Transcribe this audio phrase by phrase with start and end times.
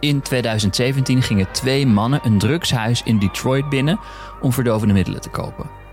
[0.00, 3.98] In 2017 gingen twee mannen een drugshuis in Detroit binnen
[4.40, 5.84] om verdovende middelen te kopen.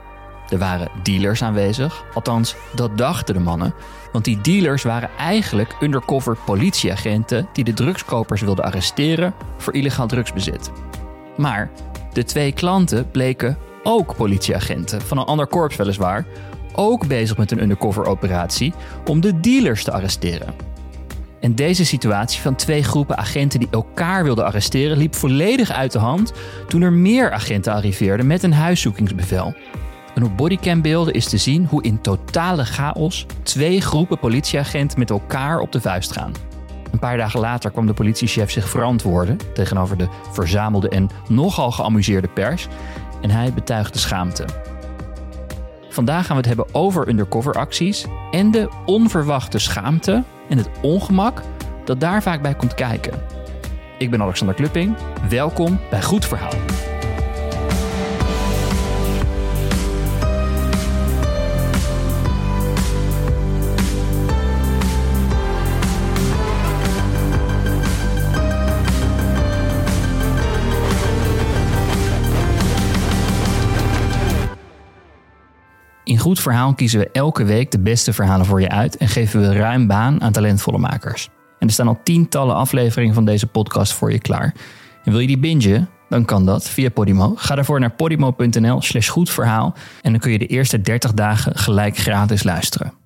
[0.50, 3.74] Er waren dealers aanwezig, althans dat dachten de mannen,
[4.12, 10.72] want die dealers waren eigenlijk undercover politieagenten die de drugskopers wilden arresteren voor illegaal drugsbezit.
[11.38, 11.72] Maar
[12.14, 16.26] de twee klanten bleken ook politieagenten, van een ander korps weliswaar,
[16.74, 18.74] ook bezig met een undercover operatie
[19.06, 20.73] om de dealers te arresteren.
[21.44, 26.00] En deze situatie van twee groepen agenten die elkaar wilden arresteren liep volledig uit de
[26.00, 26.34] hand
[26.68, 29.54] toen er meer agenten arriveerden met een huiszoekingsbevel.
[30.16, 35.60] En op bodycambeelden is te zien hoe in totale chaos twee groepen politieagenten met elkaar
[35.60, 36.32] op de vuist gaan.
[36.92, 42.28] Een paar dagen later kwam de politiechef zich verantwoorden tegenover de verzamelde en nogal geamuseerde
[42.28, 42.68] pers
[43.22, 44.46] en hij betuigde schaamte.
[45.94, 51.42] Vandaag gaan we het hebben over undercover acties en de onverwachte schaamte en het ongemak
[51.86, 53.22] dat daar vaak bij komt kijken.
[53.98, 54.96] Ik ben Alexander Klupping.
[55.30, 56.93] Welkom bij Goed Verhaal.
[76.04, 79.42] In Goed Verhaal kiezen we elke week de beste verhalen voor je uit en geven
[79.42, 81.30] we ruim baan aan talentvolle makers.
[81.60, 84.54] En er staan al tientallen afleveringen van deze podcast voor je klaar.
[85.04, 85.90] En wil je die bingen?
[86.10, 87.34] Dan kan dat via Podimo.
[87.36, 91.98] Ga daarvoor naar podimo.nl slash goedverhaal en dan kun je de eerste 30 dagen gelijk
[91.98, 93.03] gratis luisteren.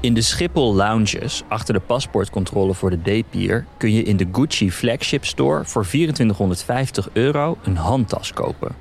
[0.00, 4.72] In de Schiphol lounges achter de paspoortcontrole voor de D-pier kun je in de Gucci
[4.72, 8.74] flagship store voor 2450 euro een handtas kopen.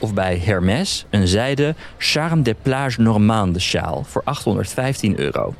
[0.00, 5.54] Of bij Hermès een zijde Charme de Plage Normande sjaal voor 815 euro.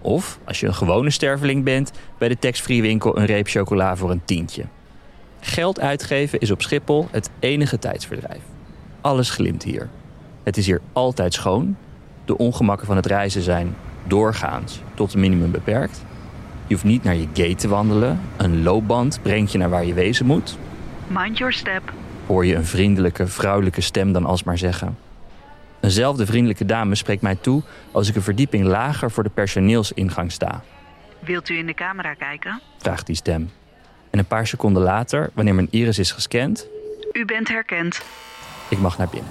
[0.00, 4.10] Of als je een gewone sterveling bent, bij de tax-free winkel een reep chocola voor
[4.10, 4.64] een tientje.
[5.40, 8.40] Geld uitgeven is op Schiphol het enige tijdsverdrijf.
[9.00, 9.88] Alles glimt hier.
[10.42, 11.76] Het is hier altijd schoon.
[12.24, 13.74] De ongemakken van het reizen zijn
[14.06, 16.04] doorgaans tot een minimum beperkt.
[16.66, 18.20] Je hoeft niet naar je gate te wandelen.
[18.36, 20.58] Een loopband brengt je naar waar je wezen moet.
[21.06, 21.92] Mind your step.
[22.26, 24.98] Hoor je een vriendelijke, vrouwelijke stem dan alsmaar zeggen.
[25.80, 30.62] Eenzelfde vriendelijke dame spreekt mij toe als ik een verdieping lager voor de personeelsingang sta.
[31.20, 32.60] Wilt u in de camera kijken?
[32.78, 33.50] Vraagt die stem.
[34.10, 36.66] En een paar seconden later, wanneer mijn iris is gescand,
[37.12, 38.02] U bent herkend.
[38.68, 39.30] ik mag naar binnen.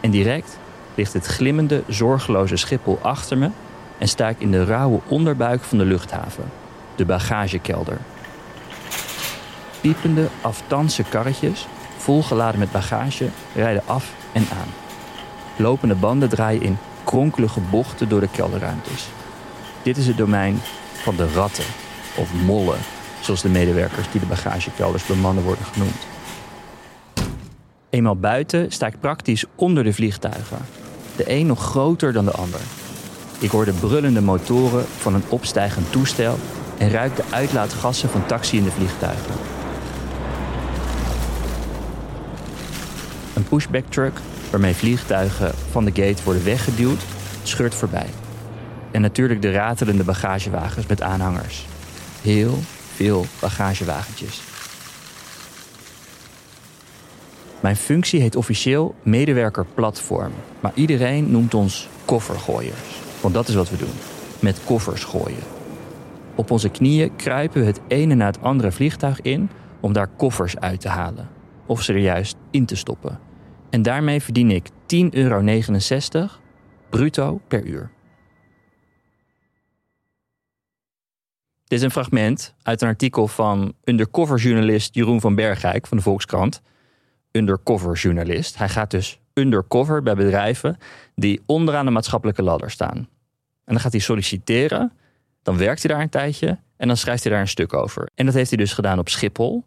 [0.00, 0.58] En direct
[0.94, 3.50] ligt het glimmende, zorgeloze Schiphol achter me
[4.00, 6.44] en sta ik in de rauwe onderbuik van de luchthaven,
[6.96, 7.98] de bagagekelder.
[9.80, 11.66] Piepende, aftanse karretjes,
[11.96, 14.68] volgeladen met bagage, rijden af en aan.
[15.56, 19.08] Lopende banden draaien in kronkelige bochten door de kelderruimtes.
[19.82, 20.60] Dit is het domein
[20.92, 21.64] van de ratten,
[22.16, 22.78] of mollen,
[23.20, 26.06] zoals de medewerkers die de bagagekelders bemannen worden genoemd.
[27.90, 30.58] Eenmaal buiten sta ik praktisch onder de vliegtuigen.
[31.16, 32.60] De een nog groter dan de ander.
[33.40, 36.38] Ik hoor de brullende motoren van een opstijgend toestel
[36.78, 39.34] en ruik de uitlaatgassen van taxiënde vliegtuigen.
[43.34, 44.18] Een pushback truck
[44.50, 47.02] waarmee vliegtuigen van de gate worden weggeduwd,
[47.42, 48.06] scheurt voorbij.
[48.90, 51.66] En natuurlijk de ratelende bagagewagens met aanhangers.
[52.22, 52.58] Heel
[52.94, 54.40] veel bagagewagentjes.
[57.60, 63.08] Mijn functie heet officieel medewerker platform, maar iedereen noemt ons koffergooiers.
[63.20, 63.94] Want dat is wat we doen,
[64.40, 65.42] met koffers gooien.
[66.34, 69.50] Op onze knieën kruipen we het ene na het andere vliegtuig in
[69.80, 71.28] om daar koffers uit te halen.
[71.66, 73.18] Of ze er juist in te stoppen.
[73.70, 74.74] En daarmee verdien ik 10,69
[75.10, 75.42] euro
[76.90, 77.90] bruto per uur.
[81.64, 86.62] Dit is een fragment uit een artikel van undercoverjournalist Jeroen van Bergijk van de Volkskrant.
[87.32, 88.58] Undercoverjournalist.
[88.58, 90.78] Hij gaat dus undercover bij bedrijven
[91.14, 92.96] die onderaan de maatschappelijke ladder staan.
[93.64, 94.92] En dan gaat hij solliciteren,
[95.42, 98.08] dan werkt hij daar een tijdje en dan schrijft hij daar een stuk over.
[98.14, 99.64] En dat heeft hij dus gedaan op Schiphol,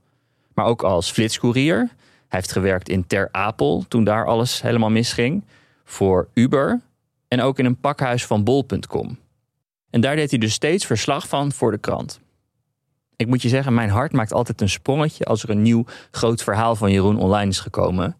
[0.53, 1.77] maar ook als flitscourier.
[1.77, 5.43] Hij heeft gewerkt in Ter Apel toen daar alles helemaal misging,
[5.83, 6.81] voor Uber
[7.27, 9.17] en ook in een pakhuis van bol.com.
[9.89, 12.19] En daar deed hij dus steeds verslag van voor de krant.
[13.15, 16.43] Ik moet je zeggen, mijn hart maakt altijd een sprongetje als er een nieuw groot
[16.43, 18.17] verhaal van Jeroen online is gekomen.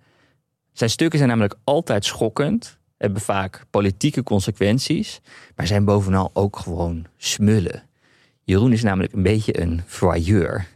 [0.74, 5.22] Zijn stukken zijn namelijk altijd schokkend, hebben vaak politieke consequenties,
[5.56, 7.84] maar zijn bovenal ook gewoon smullen.
[8.44, 10.68] Jeroen is namelijk een beetje een voyeur.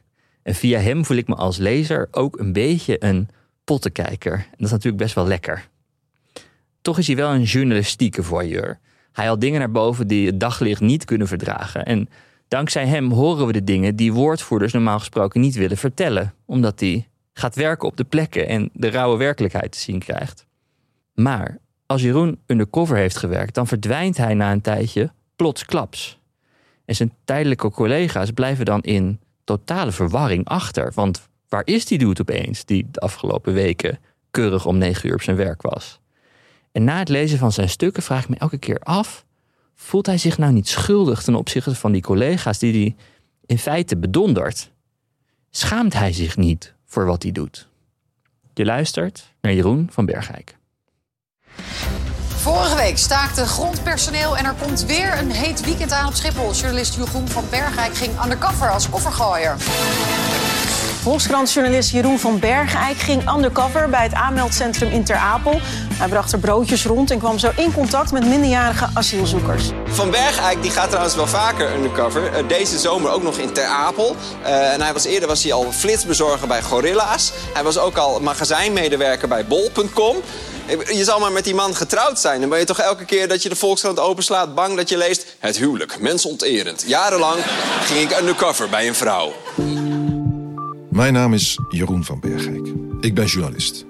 [0.43, 3.29] En via hem voel ik me als lezer ook een beetje een
[3.63, 4.33] pottenkijker.
[4.33, 5.67] En dat is natuurlijk best wel lekker.
[6.81, 8.79] Toch is hij wel een journalistieke voyeur.
[9.11, 11.85] Hij haalt dingen naar boven die het daglicht niet kunnen verdragen.
[11.85, 12.09] En
[12.47, 17.07] dankzij hem horen we de dingen die woordvoerders normaal gesproken niet willen vertellen, omdat hij
[17.37, 20.45] gaat werken op de plekken en de rauwe werkelijkheid te zien krijgt.
[21.13, 26.19] Maar als Jeroen undercover heeft gewerkt, dan verdwijnt hij na een tijdje plotsklaps.
[26.85, 30.91] En zijn tijdelijke collega's blijven dan in totale verwarring achter.
[30.95, 33.99] Want waar is die dude opeens die de afgelopen weken
[34.31, 35.99] keurig om negen uur op zijn werk was?
[36.71, 39.25] En na het lezen van zijn stukken vraag ik me elke keer af:
[39.75, 42.95] voelt hij zich nou niet schuldig ten opzichte van die collega's die hij
[43.45, 44.71] in feite bedondert?
[45.49, 47.67] Schaamt hij zich niet voor wat hij doet?
[48.53, 50.57] Je luistert naar Jeroen van Bergijk.
[52.27, 56.53] Vorige week staakte grondpersoneel en er komt weer een heet weekend aan op Schiphol.
[56.53, 59.55] Journalist Jeroen van Bergijk ging undercover als koffergooier.
[61.07, 65.59] Volkskrantjournalist Jeroen van Bergijk ging undercover bij het aanmeldcentrum in Ter Apel.
[65.93, 69.69] Hij bracht er broodjes rond en kwam zo in contact met minderjarige asielzoekers.
[69.85, 72.21] Van Bergijk die gaat trouwens wel vaker undercover.
[72.21, 74.15] Uh, deze zomer ook nog in Ter Apel.
[74.43, 77.31] Uh, en hij was, eerder was hij al flitsbezorger bij Gorilla's.
[77.53, 80.15] Hij was ook al magazijnmedewerker bij Bol.com.
[80.93, 82.39] Je zal maar met die man getrouwd zijn.
[82.39, 84.55] Dan ben je toch elke keer dat je de Volkskrant openslaat...
[84.55, 86.83] bang dat je leest het huwelijk, mensonterend.
[86.87, 87.39] Jarenlang
[87.81, 89.33] ging ik undercover bij een vrouw.
[90.97, 92.73] Mijn naam is Jeroen van Bergijk.
[92.99, 93.85] Ik ben journalist.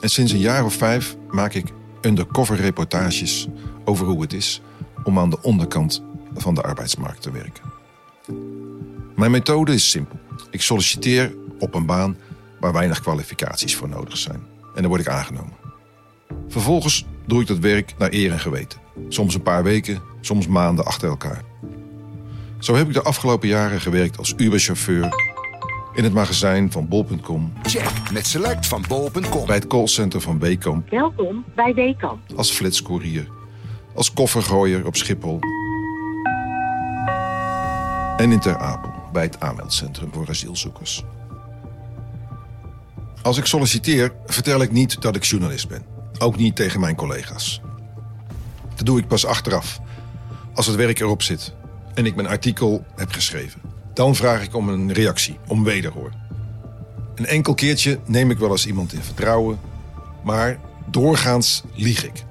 [0.00, 3.48] En sinds een jaar of vijf maak ik undercover reportages
[3.84, 4.60] over hoe het is
[5.04, 6.02] om aan de onderkant
[6.34, 7.62] van de arbeidsmarkt te werken.
[9.14, 10.18] Mijn methode is simpel.
[10.50, 12.16] Ik solliciteer op een baan
[12.60, 14.42] waar weinig kwalificaties voor nodig zijn.
[14.74, 15.56] En dan word ik aangenomen.
[16.48, 18.78] Vervolgens doe ik dat werk naar eer en geweten.
[19.08, 21.42] Soms een paar weken, soms maanden achter elkaar.
[22.58, 25.34] Zo heb ik de afgelopen jaren gewerkt als Uber-chauffeur
[25.96, 27.52] in het magazijn van bol.com.
[27.62, 29.46] Check met select van bol.com.
[29.46, 30.90] Bij het callcenter van Wekamp.
[30.90, 32.20] Welkom bij Wekamp.
[32.36, 33.28] Als flitscourier.
[33.94, 35.38] Als koffergooier op Schiphol.
[38.16, 41.04] En in Ter Apel bij het aanmeldcentrum voor asielzoekers.
[43.22, 45.84] Als ik solliciteer, vertel ik niet dat ik journalist ben.
[46.18, 47.60] Ook niet tegen mijn collega's.
[48.74, 49.80] Dat doe ik pas achteraf,
[50.54, 51.54] als het werk erop zit
[51.94, 53.75] en ik mijn artikel heb geschreven.
[53.96, 56.10] Dan vraag ik om een reactie, om wederhoor.
[57.14, 59.58] Een enkel keertje neem ik wel eens iemand in vertrouwen,
[60.24, 60.58] maar
[60.90, 62.24] doorgaans lieg ik.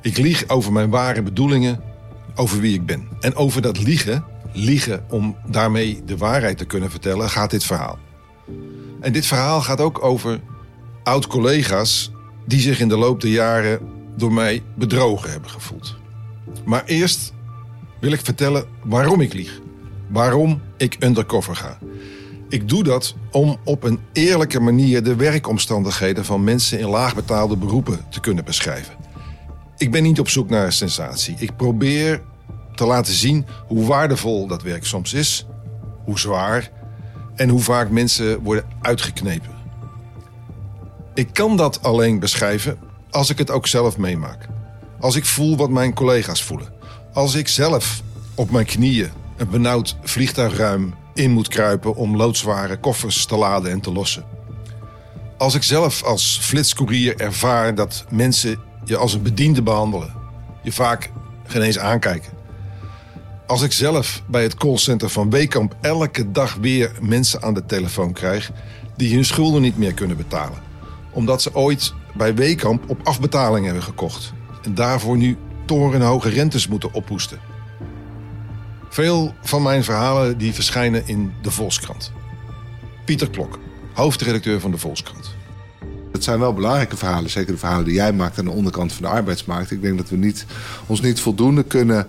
[0.00, 1.80] Ik lieg over mijn ware bedoelingen,
[2.34, 3.08] over wie ik ben.
[3.20, 7.98] En over dat liegen, liegen om daarmee de waarheid te kunnen vertellen, gaat dit verhaal.
[9.00, 10.40] En dit verhaal gaat ook over
[11.02, 12.10] oud-collega's
[12.46, 13.80] die zich in de loop der jaren
[14.16, 15.96] door mij bedrogen hebben gevoeld.
[16.64, 17.32] Maar eerst
[18.00, 19.60] wil ik vertellen waarom ik lieg.
[20.10, 21.78] Waarom ik undercover ga.
[22.48, 28.00] Ik doe dat om op een eerlijke manier de werkomstandigheden van mensen in laagbetaalde beroepen
[28.08, 28.94] te kunnen beschrijven.
[29.76, 31.34] Ik ben niet op zoek naar een sensatie.
[31.38, 32.22] Ik probeer
[32.74, 35.46] te laten zien hoe waardevol dat werk soms is,
[36.04, 36.70] hoe zwaar
[37.34, 39.54] en hoe vaak mensen worden uitgeknepen.
[41.14, 42.78] Ik kan dat alleen beschrijven
[43.10, 44.48] als ik het ook zelf meemaak.
[45.00, 46.72] Als ik voel wat mijn collega's voelen.
[47.12, 48.02] Als ik zelf
[48.34, 49.10] op mijn knieën
[49.40, 54.24] een benauwd vliegtuigruim in moet kruipen om loodzware koffers te laden en te lossen.
[55.38, 60.14] Als ik zelf als flitscourier ervaar dat mensen je als een bediende behandelen,
[60.62, 61.10] je vaak
[61.46, 62.32] geen eens aankijken.
[63.46, 68.12] Als ik zelf bij het callcenter van Wekamp elke dag weer mensen aan de telefoon
[68.12, 68.50] krijg
[68.96, 70.58] die hun schulden niet meer kunnen betalen,
[71.10, 75.36] omdat ze ooit bij Wekamp op afbetaling hebben gekocht en daarvoor nu
[75.66, 77.49] torenhoge rentes moeten ophoesten.
[78.90, 82.12] Veel van mijn verhalen die verschijnen in de Volkskrant.
[83.04, 83.58] Pieter Klok,
[83.92, 85.34] hoofdredacteur van de Volkskrant.
[86.12, 89.02] Het zijn wel belangrijke verhalen, zeker de verhalen die jij maakt aan de onderkant van
[89.02, 89.70] de arbeidsmarkt.
[89.70, 90.46] Ik denk dat we niet,
[90.86, 92.08] ons niet voldoende kunnen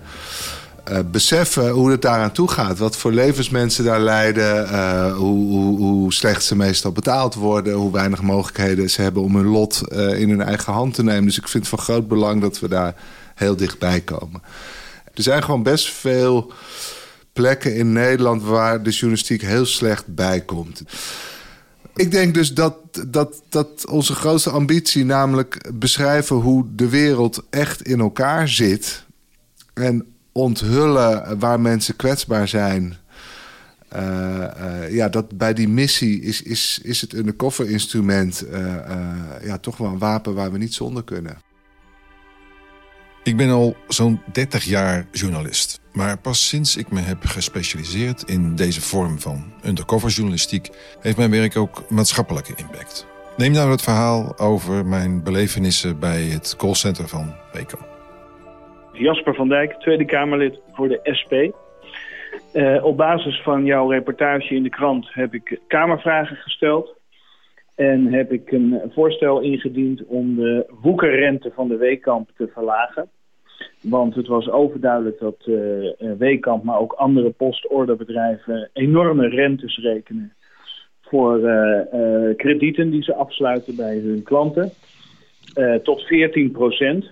[0.91, 2.77] uh, beseffen hoe het daaraan toe gaat.
[2.77, 7.73] Wat voor levens mensen daar leiden, uh, hoe, hoe, hoe, slecht ze meestal betaald worden,
[7.73, 11.25] hoe weinig mogelijkheden ze hebben om hun lot uh, in hun eigen hand te nemen.
[11.25, 12.95] Dus ik vind het van groot belang dat we daar
[13.35, 14.41] heel dichtbij komen.
[15.13, 16.53] Er zijn gewoon best veel
[17.33, 20.83] plekken in Nederland waar de journalistiek heel slecht bij komt.
[21.95, 22.75] Ik denk dus dat,
[23.07, 29.03] dat, dat onze grootste ambitie, namelijk beschrijven hoe de wereld echt in elkaar zit.
[29.73, 32.97] En onthullen waar mensen kwetsbaar zijn.
[33.95, 38.75] Uh, uh, ja, dat bij die missie is, is, is het undercover instrument uh,
[39.43, 41.37] ja, toch wel een wapen waar we niet zonder kunnen.
[43.23, 45.81] Ik ben al zo'n 30 jaar journalist.
[45.93, 50.69] Maar pas sinds ik me heb gespecialiseerd in deze vorm van undercover journalistiek,
[51.01, 53.07] heeft mijn werk ook maatschappelijke impact.
[53.37, 57.87] Neem nou het verhaal over mijn belevenissen bij het callcenter van Wekamp.
[58.91, 61.33] Jasper van Dijk, Tweede Kamerlid voor de SP.
[62.53, 66.95] Uh, op basis van jouw reportage in de krant heb ik Kamervragen gesteld.
[67.75, 73.09] En heb ik een voorstel ingediend om de woekerrente van de Weekamp te verlagen.
[73.81, 80.33] Want het was overduidelijk dat uh, Weekamp, maar ook andere postorderbedrijven enorme rentes rekenen
[81.01, 84.71] voor uh, kredieten die ze afsluiten bij hun klanten.
[85.83, 87.11] tot 14 procent.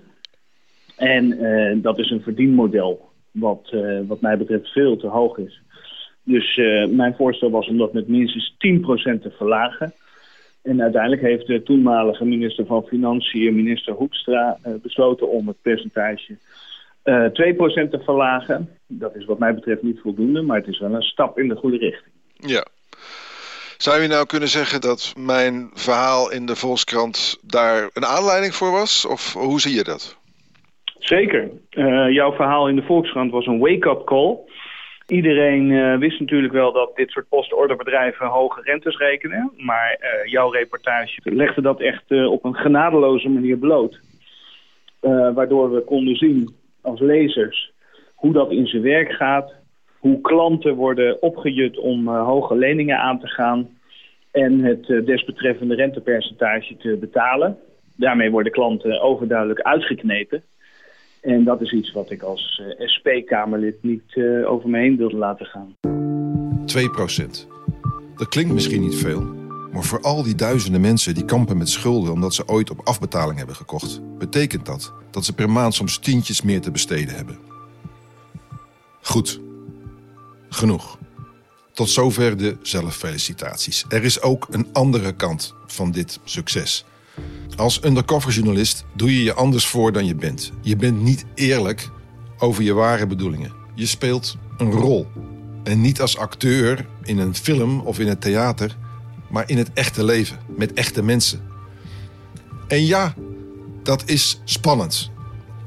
[0.96, 1.38] En
[1.82, 3.74] dat is een verdienmodel wat,
[4.06, 5.62] wat mij betreft veel te hoog is.
[6.24, 6.56] Dus
[6.90, 8.56] mijn voorstel was om dat met minstens 10%
[9.22, 9.92] te verlagen.
[10.62, 16.36] En uiteindelijk heeft de toenmalige minister van Financiën, minister Hoekstra, besloten om het percentage
[17.04, 18.68] uh, 2% te verlagen.
[18.86, 21.56] Dat is wat mij betreft niet voldoende, maar het is wel een stap in de
[21.56, 22.14] goede richting.
[22.34, 22.66] Ja.
[23.76, 28.70] Zou je nou kunnen zeggen dat mijn verhaal in de Volkskrant daar een aanleiding voor
[28.70, 29.06] was?
[29.06, 30.18] Of hoe zie je dat?
[30.98, 31.50] Zeker.
[31.70, 34.38] Uh, jouw verhaal in de Volkskrant was een wake-up call.
[35.10, 39.52] Iedereen uh, wist natuurlijk wel dat dit soort postorderbedrijven hoge rentes rekenen.
[39.56, 44.00] Maar uh, jouw reportage legde dat echt op een genadeloze manier bloot.
[45.34, 47.72] waardoor we konden zien als lezers
[48.14, 49.52] hoe dat in zijn werk gaat.
[49.98, 53.68] Hoe klanten worden opgejut om hoge leningen aan te gaan.
[54.30, 57.58] En het desbetreffende rentepercentage te betalen.
[57.96, 60.42] Daarmee worden klanten overduidelijk uitgeknepen.
[61.20, 65.46] En dat is iets wat ik als uh, SP-Kamerlid niet over me heen wilde laten
[65.46, 65.76] gaan.
[66.60, 67.46] 2%
[68.16, 69.38] Dat klinkt misschien niet veel.
[69.72, 73.38] Maar voor al die duizenden mensen die kampen met schulden omdat ze ooit op afbetaling
[73.38, 77.38] hebben gekocht, betekent dat dat ze per maand soms tientjes meer te besteden hebben.
[79.00, 79.40] Goed.
[80.48, 80.98] Genoeg.
[81.72, 83.84] Tot zover de zelffelicitaties.
[83.88, 86.84] Er is ook een andere kant van dit succes.
[87.56, 90.52] Als undercoverjournalist doe je je anders voor dan je bent.
[90.60, 91.90] Je bent niet eerlijk
[92.38, 93.52] over je ware bedoelingen.
[93.74, 95.06] Je speelt een rol.
[95.62, 98.76] En niet als acteur in een film of in het theater,
[99.28, 101.40] maar in het echte leven, met echte mensen.
[102.68, 103.14] En ja,
[103.82, 105.10] dat is spannend.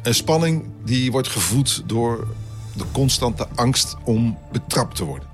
[0.01, 2.27] Een spanning die wordt gevoed door
[2.73, 5.32] de constante angst om betrapt te worden.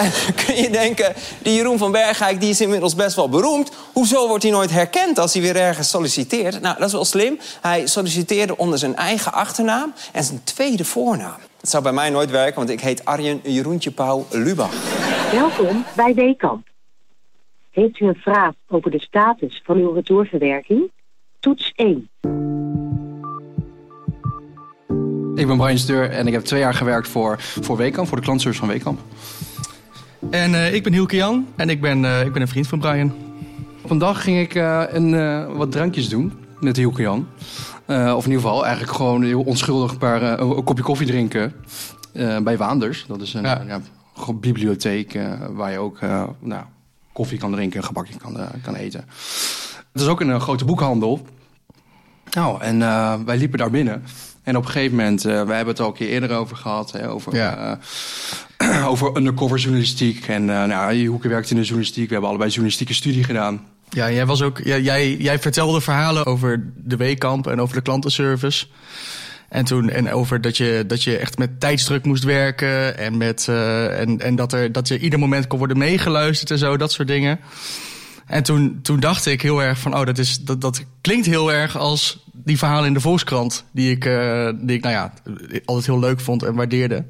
[0.00, 0.10] En
[0.44, 3.72] kun je denken, die Jeroen van Bergijk die is inmiddels best wel beroemd.
[3.92, 6.60] Hoezo wordt hij nooit herkend als hij weer ergens solliciteert?
[6.60, 7.38] Nou, dat is wel slim.
[7.60, 11.38] Hij solliciteerde onder zijn eigen achternaam en zijn tweede voornaam.
[11.60, 14.74] Dat zou bij mij nooit werken, want ik heet Arjen Jeroentje Pauw Lubach.
[15.32, 16.68] Welkom bij Weekamp.
[17.70, 20.90] Heeft u een vraag over de status van uw retourverwerking?
[21.40, 22.08] Toets 1.
[25.34, 28.22] Ik ben Brian Steur en ik heb twee jaar gewerkt voor, voor Weekamp, voor de
[28.22, 29.00] klantservice van Weekamp.
[30.30, 32.78] En uh, ik ben Hielke Jan en ik ben, uh, ik ben een vriend van
[32.78, 33.12] Brian.
[33.86, 37.26] Vandaag ging ik uh, een, wat drankjes doen met Hielke Jan.
[37.86, 41.54] of in ieder geval eigenlijk gewoon heel onschuldig een, paar, een kopje koffie drinken
[42.42, 43.04] bij Waanders.
[43.08, 43.62] Dat is een ja.
[43.66, 43.80] Ja,
[44.34, 45.18] bibliotheek
[45.50, 46.00] waar je ook
[46.40, 46.64] nou,
[47.12, 49.04] koffie kan drinken, een gebakje kan, kan eten.
[49.92, 51.20] Het is ook een grote boekhandel.
[52.30, 52.78] Nou, en
[53.24, 54.02] wij liepen daar binnen.
[54.50, 56.92] En op een gegeven moment, uh, we hebben het al een keer eerder over gehad,
[56.92, 57.78] hè, over, ja.
[58.62, 60.26] uh, over undercover journalistiek.
[60.28, 63.66] En uh, nou, Hoeke werkt in de journalistiek, we hebben allebei journalistieke studie gedaan.
[63.88, 67.82] Ja, jij, was ook, jij, jij, jij vertelde verhalen over de weekamp en over de
[67.82, 68.66] klantenservice.
[69.48, 72.98] En toen en over dat je, dat je echt met tijdsdruk moest werken.
[72.98, 76.76] En, met, en, en dat, er, dat je ieder moment kon worden meegeluisterd en zo,
[76.76, 77.40] dat soort dingen.
[78.30, 81.52] En toen, toen dacht ik heel erg van, oh, dat, is, dat, dat klinkt heel
[81.52, 83.64] erg als die verhalen in de Volkskrant.
[83.72, 85.12] Die ik, uh, die ik nou ja,
[85.64, 87.04] altijd heel leuk vond en waardeerde.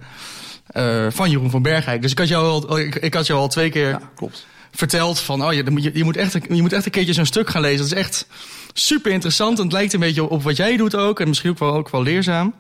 [0.77, 2.03] Uh, van Jeroen van Bergijk.
[2.03, 4.47] Dus ik had jou al, ik, ik had jou al twee keer ja, klopt.
[4.71, 7.51] verteld van, oh, je, je, je, moet echt, je moet echt een keertje zo'n stuk
[7.51, 7.79] gaan lezen.
[7.79, 8.27] Dat is echt
[8.73, 9.59] super interessant.
[9.59, 11.21] En het lijkt een beetje op wat jij doet ook.
[11.21, 12.55] En misschien ook wel, ook wel leerzaam.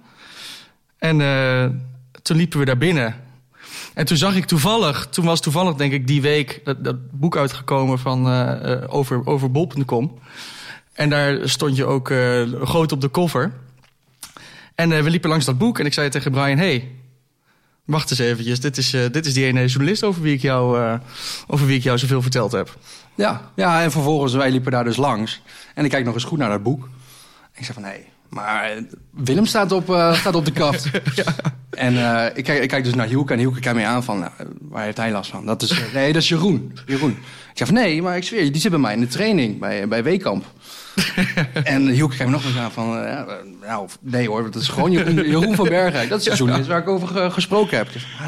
[0.98, 1.66] En uh,
[2.22, 3.14] toen liepen we daar binnen.
[3.94, 7.36] En toen zag ik toevallig, toen was toevallig denk ik die week dat, dat boek
[7.36, 10.18] uitgekomen van uh, over, over bol.com.
[10.92, 13.52] En daar stond je ook uh, groot op de cover.
[14.74, 16.90] En we liepen langs dat boek en ik zei tegen Brian: Hey,
[17.84, 18.60] wacht eens eventjes.
[18.60, 20.98] Dit is, dit is die ene journalist over wie, ik jou,
[21.46, 22.78] over wie ik jou zoveel verteld heb.
[23.14, 25.42] Ja, ja, en vervolgens wij liepen daar dus langs.
[25.74, 26.84] En ik kijk nog eens goed naar dat boek.
[27.52, 28.78] En ik zei van: Hé, hey, maar
[29.10, 30.90] Willem staat op, staat op de kaft.
[31.14, 31.34] ja.
[31.70, 34.18] En eh, ik, kijk, ik kijk dus naar Hielke en Hielke kijkt mij aan van,
[34.18, 35.46] nou, waar heeft hij last van?
[35.46, 36.78] Dat is, eh, nee, dat is Jeroen.
[36.86, 37.10] Jeroen.
[37.50, 39.58] Ik zeg van, nee, maar ik zweer je, die zit bij mij in de training
[39.58, 40.44] bij, bij Weekamp.
[41.64, 43.20] en Hielke kijkt me nog eens aan van, eh,
[43.66, 46.08] nou, nee hoor, dat is gewoon Jeroen, Jeroen van Bergrijk.
[46.08, 47.88] Dat is de journalist waar ik over ge- gesproken heb.
[47.90, 48.26] Zeg, ah,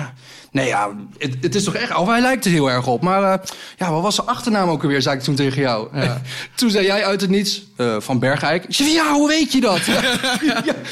[0.51, 3.03] nee, ja, het, het is toch echt, of hij lijkt er heel erg op.
[3.03, 5.89] Maar eh, ja, wat was zijn achternaam ook alweer, zei ik toen tegen jou.
[6.55, 8.65] toen zei jij uit het niets, eh, van Bergrijk.
[8.65, 9.85] Ik zei, van, ja, hoe weet je dat?
[9.85, 10.03] ja,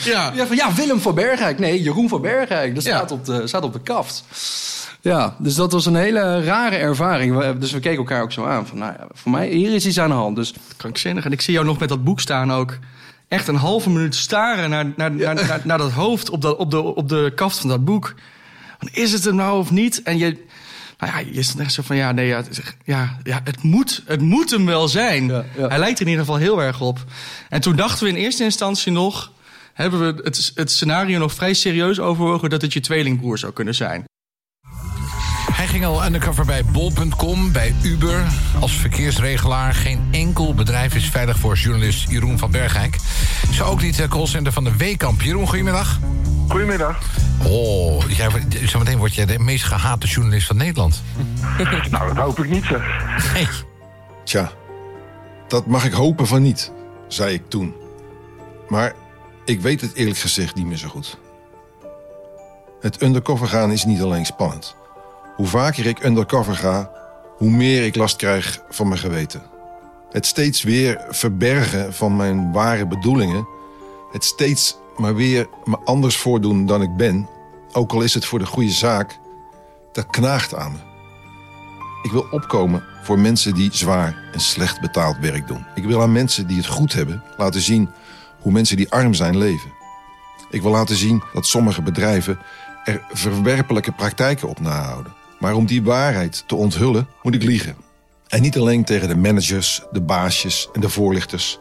[0.05, 0.33] ja.
[0.35, 1.59] Ja, van, ja, Willem van Bergrijk.
[1.59, 2.75] Nee, Jeroen van Bergrijk.
[2.75, 4.25] Dat staat, op de, staat op de kaft.
[5.01, 7.55] Ja, dus dat was een hele rare ervaring.
[7.55, 8.67] Dus we keken elkaar ook zo aan.
[8.67, 10.37] Van, nou ja, voor mij, hier is iets aan de hand.
[10.37, 11.25] Dus Krankzinnig.
[11.25, 12.79] En ik zie jou nog met dat boek staan ook.
[13.29, 16.71] Echt een halve minuut staren naar, naar, naar, naar, naar dat hoofd op, dat, op,
[16.71, 18.15] de, op de kaft van dat boek.
[18.93, 20.03] Is het hem nou of niet?
[20.03, 20.45] En je,
[20.99, 22.43] nou ja, je is echt zo van, ja, nee, ja,
[22.85, 25.29] ja, ja, het, moet, het moet hem wel zijn.
[25.57, 27.05] Hij lijkt er in ieder geval heel erg op.
[27.49, 29.33] En toen dachten we in eerste instantie nog...
[29.73, 32.51] hebben we het, het scenario nog vrij serieus overwogen...
[32.51, 34.05] dat het je tweelingbroer zou kunnen zijn.
[35.71, 38.27] Ging al undercover bij bol.com, bij Uber,
[38.61, 39.75] als verkeersregelaar.
[39.75, 42.97] Geen enkel bedrijf is veilig voor journalist Jeroen van Bergijk.
[43.53, 45.23] Zo ook niet de callcenter van de Weekamp.
[45.23, 45.99] Jeroen, goedemiddag.
[46.49, 46.99] Goedemiddag.
[47.45, 51.03] Oh, jij, wordt- zometeen word jij de meest gehate journalist van Nederland.
[51.91, 52.83] nou, dat hoop ik niet, zeg.
[53.35, 53.49] Nee.
[54.25, 54.51] Tja,
[55.49, 56.73] dat mag ik hopen van niet,
[57.09, 57.75] zei ik toen.
[58.69, 58.93] Maar
[59.45, 61.19] ik weet het eerlijk gezegd niet meer zo goed.
[62.81, 64.79] Het undercover gaan is niet alleen spannend.
[65.41, 66.91] Hoe vaker ik undercover ga,
[67.37, 69.43] hoe meer ik last krijg van mijn geweten.
[70.11, 73.49] Het steeds weer verbergen van mijn ware bedoelingen.
[74.13, 77.29] Het steeds maar weer me anders voordoen dan ik ben.
[77.73, 79.19] Ook al is het voor de goede zaak.
[79.93, 80.79] Dat knaagt aan me.
[82.03, 85.67] Ik wil opkomen voor mensen die zwaar en slecht betaald werk doen.
[85.75, 87.91] Ik wil aan mensen die het goed hebben laten zien
[88.41, 89.73] hoe mensen die arm zijn leven.
[90.51, 92.39] Ik wil laten zien dat sommige bedrijven
[92.85, 95.19] er verwerpelijke praktijken op nahouden.
[95.41, 97.77] Maar om die waarheid te onthullen moet ik liegen.
[98.29, 101.59] En niet alleen tegen de managers, de baasjes en de voorlichters,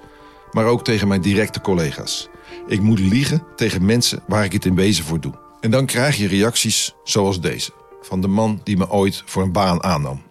[0.51, 2.29] maar ook tegen mijn directe collega's.
[2.67, 5.33] Ik moet liegen tegen mensen waar ik het in wezen voor doe.
[5.59, 7.71] En dan krijg je reacties zoals deze,
[8.01, 10.21] van de man die me ooit voor een baan aannam.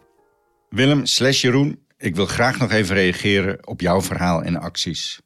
[0.69, 5.21] Willem slash Jeroen, ik wil graag nog even reageren op jouw verhaal en acties.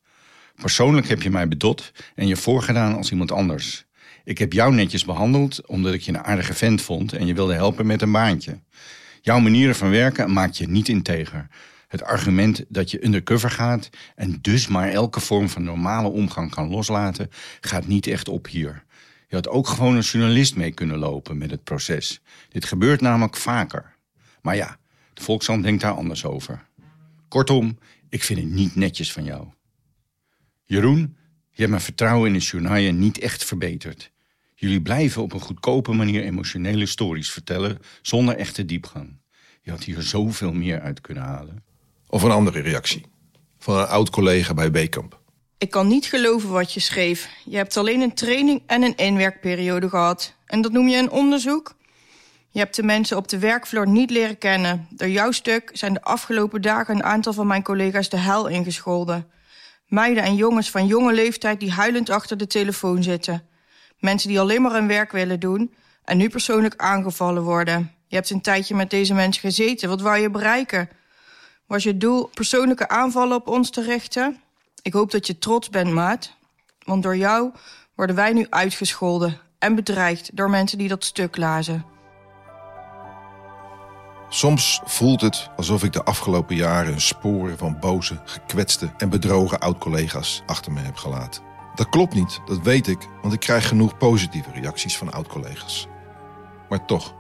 [0.55, 3.85] Persoonlijk heb je mij bedot en je voorgedaan als iemand anders.
[4.25, 7.55] Ik heb jou netjes behandeld omdat ik je een aardige vent vond en je wilde
[7.55, 8.61] helpen met een baantje.
[9.21, 11.47] Jouw manieren van werken maakt je niet integer.
[11.89, 16.69] Het argument dat je undercover gaat en dus maar elke vorm van normale omgang kan
[16.69, 17.31] loslaten,
[17.61, 18.85] gaat niet echt op hier.
[19.29, 22.21] Je had ook gewoon een journalist mee kunnen lopen met het proces.
[22.49, 23.95] Dit gebeurt namelijk vaker.
[24.43, 24.77] Maar ja,
[25.15, 26.67] de Volkshand denkt daar anders over.
[27.29, 29.47] Kortom, ik vind het niet netjes van jou.
[30.65, 31.17] Jeroen,
[31.53, 34.11] je hebt mijn vertrouwen in het journaal niet echt verbeterd.
[34.55, 39.21] Jullie blijven op een goedkope manier emotionele stories vertellen zonder echte diepgang.
[39.63, 41.65] Je had hier zoveel meer uit kunnen halen.
[42.09, 43.05] Of een andere reactie.
[43.59, 45.21] Van een oud collega bij Bekamp.
[45.59, 47.29] Ik kan niet geloven wat je schreef.
[47.45, 50.35] Je hebt alleen een training en een inwerkperiode gehad.
[50.47, 51.77] En dat noem je een onderzoek?
[52.51, 54.87] Je hebt de mensen op de werkvloer niet leren kennen.
[54.91, 59.27] Door jouw stuk zijn de afgelopen dagen een aantal van mijn collega's de hel ingescholden.
[59.93, 63.47] Meiden en jongens van jonge leeftijd die huilend achter de telefoon zitten.
[63.99, 65.75] Mensen die alleen maar hun werk willen doen
[66.05, 67.93] en nu persoonlijk aangevallen worden.
[68.07, 69.89] Je hebt een tijdje met deze mensen gezeten.
[69.89, 70.89] Wat wou je bereiken?
[71.67, 74.41] Was je doel persoonlijke aanvallen op ons te richten?
[74.83, 76.33] Ik hoop dat je trots bent, maat.
[76.85, 77.53] Want door jou
[77.95, 81.92] worden wij nu uitgescholden en bedreigd door mensen die dat stuk lazen.
[84.35, 90.43] Soms voelt het alsof ik de afgelopen jaren sporen van boze, gekwetste en bedrogen oud-collega's
[90.47, 91.43] achter me heb gelaten.
[91.75, 95.87] Dat klopt niet, dat weet ik, want ik krijg genoeg positieve reacties van oud-collega's.
[96.69, 97.15] Maar toch,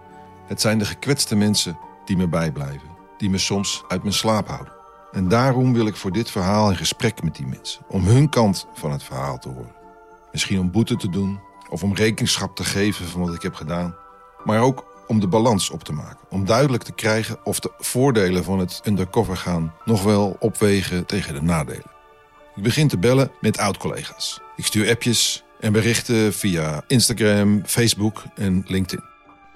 [0.46, 4.72] het zijn de gekwetste mensen die me bijblijven, die me soms uit mijn slaap houden.
[5.10, 8.66] En daarom wil ik voor dit verhaal in gesprek met die mensen, om hun kant
[8.74, 9.74] van het verhaal te horen.
[10.32, 13.96] Misschien om boete te doen of om rekenschap te geven van wat ik heb gedaan,
[14.44, 16.18] maar ook om de balans op te maken.
[16.30, 21.34] Om duidelijk te krijgen of de voordelen van het undercover gaan nog wel opwegen tegen
[21.34, 21.90] de nadelen.
[22.54, 24.40] Ik begin te bellen met oud-collega's.
[24.56, 29.04] Ik stuur appjes en berichten via Instagram, Facebook en LinkedIn.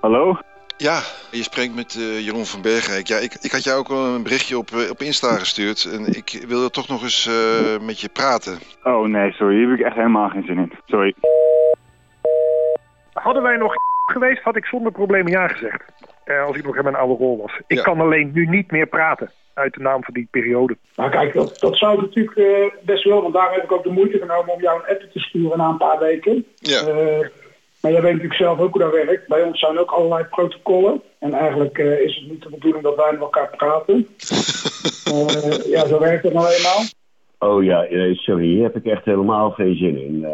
[0.00, 0.38] Hallo?
[0.78, 3.06] Ja, je spreekt met eh, Jeroen van Bergrijk.
[3.06, 5.84] Ja, ik, ik had jou ook een berichtje op, eh, op Insta gestuurd.
[5.84, 8.58] En ik wilde toch nog eens eh, met je praten.
[8.82, 9.56] Oh nee, sorry.
[9.56, 10.72] Hier heb ik echt helemaal geen zin in.
[10.86, 11.14] Sorry.
[13.12, 13.74] Hadden wij nog
[14.12, 15.82] geweest, had ik zonder problemen ja gezegd.
[16.24, 17.60] Eh, als ik nog in mijn oude rol was.
[17.66, 20.76] Ik kan alleen nu niet meer praten uit de naam van die periode.
[20.96, 22.46] Nou kijk, dat, dat zou natuurlijk eh,
[22.82, 25.18] best wel, want daar heb ik ook de moeite genomen om jou een app te
[25.18, 26.46] sturen na een paar weken.
[26.56, 26.80] Ja.
[26.80, 27.28] Eh,
[27.80, 29.28] Maar jij weet natuurlijk zelf ook hoe dat werkt.
[29.28, 31.02] Bij ons zijn ook allerlei protocollen.
[31.18, 34.06] En eigenlijk eh, is het niet de bedoeling dat wij met elkaar praten.
[35.06, 36.82] Eh, ja, zo werkt het nou eenmaal.
[37.38, 40.24] Oh ja, sorry, hier heb ik echt helemaal geen zin in.
[40.24, 40.30] Eh,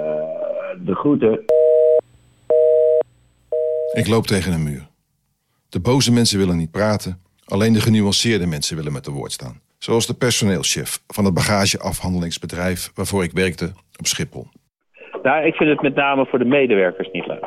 [0.85, 1.45] de groeten.
[3.93, 4.87] Ik loop tegen een muur.
[5.69, 7.23] De boze mensen willen niet praten.
[7.45, 9.61] Alleen de genuanceerde mensen willen met de woord staan.
[9.79, 14.47] Zoals de personeelschef van het bagageafhandelingsbedrijf waarvoor ik werkte op Schiphol.
[15.23, 17.47] Nou, ik vind het met name voor de medewerkers niet leuk.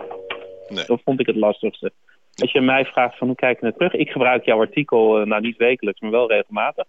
[0.88, 1.91] Dat vond ik het lastigste.
[2.36, 5.25] Als je mij vraagt van hoe kijk je naar terug, ik gebruik jouw artikel, eh,
[5.25, 6.86] nou niet wekelijks, maar wel regelmatig.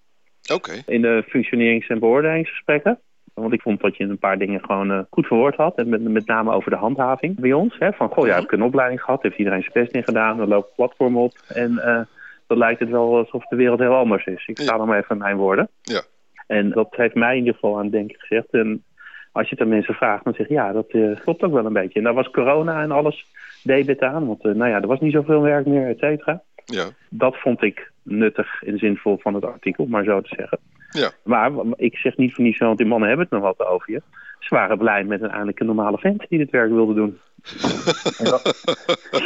[0.53, 0.83] Oké.
[0.87, 3.01] In de functionerings- en beoordelingsgesprekken.
[3.41, 5.77] Want ik vond dat je een paar dingen gewoon eh, goed verwoord had.
[5.77, 7.79] En met, met name over de handhaving bij ons.
[7.79, 7.93] Hè?
[7.93, 10.37] Van, goh, ja, heb ik een opleiding gehad, heeft iedereen zijn best in gedaan.
[10.37, 11.33] Dan loopt het platform op.
[11.49, 12.01] En eh,
[12.47, 14.47] dan lijkt het wel alsof de wereld heel anders is.
[14.47, 15.69] Ik sta dan maar even aan mijn woorden.
[15.83, 16.03] Ja.
[16.47, 18.51] En dat heeft mij in ieder geval aan het denken gezegd.
[18.51, 18.85] En
[19.33, 21.67] als je het aan mensen vraagt, dan zeg je ja, dat eh, klopt ook wel
[21.67, 21.99] een beetje.
[21.99, 23.27] En daar was corona en alles
[23.63, 24.27] deed het aan.
[24.27, 26.43] Want nou ja, er was niet zoveel werk meer, et cetera.
[26.65, 26.87] Ja.
[27.11, 30.59] Dat vond ik nuttig en zinvol van het artikel, maar zo te zeggen.
[30.91, 31.11] Ja.
[31.25, 34.03] Maar ik zeg niet voor niets, want die mannen hebben het nog wat over je.
[34.39, 37.19] Ze waren blij met een eindelijk een normale vent die dit werk wilde doen.
[38.19, 38.63] en, dat-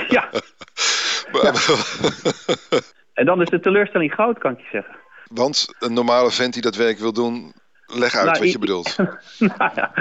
[0.09, 0.29] ja.
[3.15, 4.95] en dan is de teleurstelling groot, kan ik je zeggen.
[5.35, 7.53] Want een normale vent die dat werk wil doen,
[7.87, 8.97] leg uit Nou, wat je ik- bedoelt.
[9.59, 9.93] nou ja,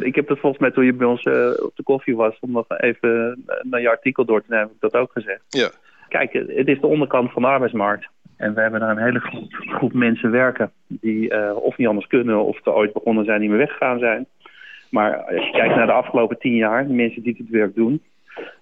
[0.00, 2.36] ik heb dat volgens mij toen je bij ons eh, op de koffie was...
[2.40, 5.40] om nog even eh, naar je artikel door te nemen, heb ik dat ook gezegd.
[5.48, 5.70] Ja.
[6.08, 8.08] Kijk, het is de onderkant van de arbeidsmarkt.
[8.36, 10.72] En we hebben daar een hele groep, groep mensen werken...
[10.86, 14.26] die eh, of niet anders kunnen of er ooit begonnen zijn, niet meer weggegaan zijn.
[14.90, 16.86] Maar als je kijkt naar de afgelopen tien jaar...
[16.86, 18.02] de mensen die dit werk doen...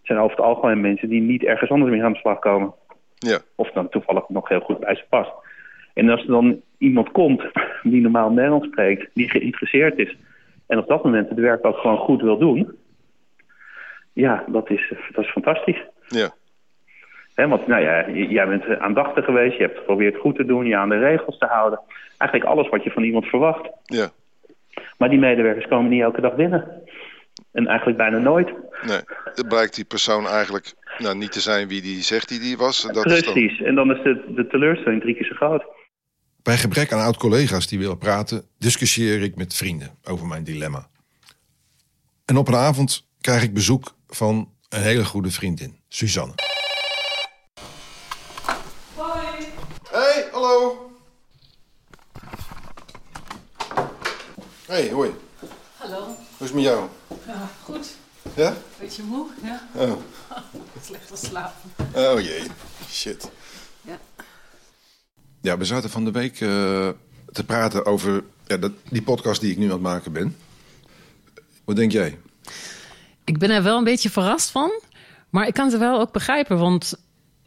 [0.02, 2.74] zijn over het algemeen mensen die niet ergens anders meer aan de slag komen.
[3.18, 3.38] Ja.
[3.54, 5.30] Of dan toevallig nog heel goed bij ze past.
[5.94, 7.42] En als er dan iemand komt
[7.82, 10.16] die normaal Nederlands spreekt, die geïnteresseerd is
[10.70, 12.78] en op dat moment het werk ook gewoon goed wil doen,
[14.12, 15.84] ja, dat is, dat is fantastisch.
[16.06, 16.30] Ja.
[17.48, 20.88] Want nou ja, jij bent aandachtig geweest, je hebt geprobeerd goed te doen, je aan
[20.88, 21.80] de regels te houden.
[22.18, 23.70] Eigenlijk alles wat je van iemand verwacht.
[23.84, 24.10] Ja.
[24.98, 26.82] Maar die medewerkers komen niet elke dag binnen.
[27.52, 28.52] En eigenlijk bijna nooit.
[28.86, 29.00] Nee,
[29.34, 32.82] dan blijkt die persoon eigenlijk nou, niet te zijn wie die zegt die die was.
[32.82, 33.32] Dat is dan...
[33.32, 33.62] Precies.
[33.62, 35.64] En dan is de, de teleurstelling drie keer zo groot.
[36.42, 40.88] Bij gebrek aan oud-collega's die willen praten, discussieer ik met vrienden over mijn dilemma.
[42.24, 46.34] En op een avond krijg ik bezoek van een hele goede vriendin, Suzanne.
[49.90, 50.90] Hey, hallo.
[54.70, 55.10] Hey, hoi.
[55.76, 56.04] Hallo.
[56.04, 56.88] Hoe is het met jou?
[57.26, 57.96] Ja, goed.
[58.36, 58.56] Ja?
[58.78, 59.68] Beetje moe, ja.
[59.74, 59.92] Oh.
[60.86, 61.70] Slecht geslapen.
[61.94, 62.42] Oh jee,
[62.90, 63.30] shit.
[63.82, 63.98] Ja.
[65.40, 66.88] Ja, we zaten van de week eh,
[67.32, 70.36] te praten over ja, dat, die podcast die ik nu aan het maken ben.
[71.64, 72.18] Wat denk jij?
[73.24, 74.80] Ik ben er wel een beetje verrast van.
[75.30, 76.58] Maar ik kan ze wel ook begrijpen.
[76.58, 76.94] Want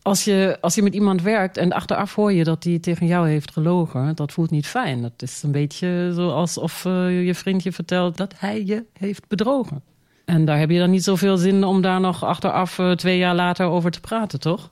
[0.03, 3.27] als je, als je met iemand werkt en achteraf hoor je dat hij tegen jou
[3.27, 5.01] heeft gelogen, dat voelt niet fijn.
[5.01, 9.27] Dat is een beetje zoals of eh, je vriend je vertelt dat hij je heeft
[9.27, 9.81] bedrogen.
[10.25, 13.35] En daar heb je dan niet zoveel zin om daar nog achteraf eh, twee jaar
[13.35, 14.71] later over te praten, toch?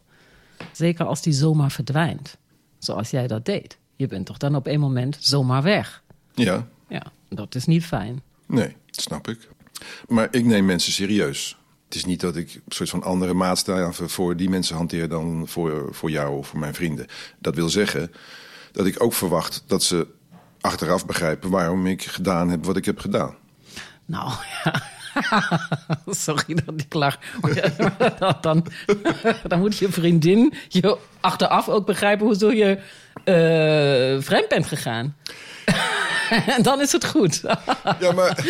[0.72, 2.38] Zeker als die zomaar verdwijnt.
[2.80, 3.78] Zoals jij dat deed.
[3.96, 6.04] Je bent toch dan op een moment zomaar weg.
[6.34, 8.22] Ja, Ja, dat is niet fijn.
[8.46, 9.50] nee, dat snap ik.
[10.08, 11.58] Maar ik neem mensen serieus.
[11.92, 15.48] Het is niet dat ik een soort van andere maatstaven voor die mensen hanteer dan
[15.48, 17.08] voor, voor jou of voor mijn vrienden.
[17.40, 18.12] Dat wil zeggen
[18.72, 20.08] dat ik ook verwacht dat ze
[20.62, 23.36] achteraf begrijpen waarom ik gedaan heb wat ik heb gedaan.
[24.06, 24.32] Nou,
[24.64, 24.82] ja.
[26.26, 27.20] Sorry dat ik lach.
[28.42, 28.66] dan,
[29.48, 32.80] dan moet je vriendin je achteraf ook begrijpen hoezo je
[33.24, 35.16] eh, vreemd bent gegaan.
[36.32, 37.42] En dan is het goed.
[38.00, 38.40] Ja, maar...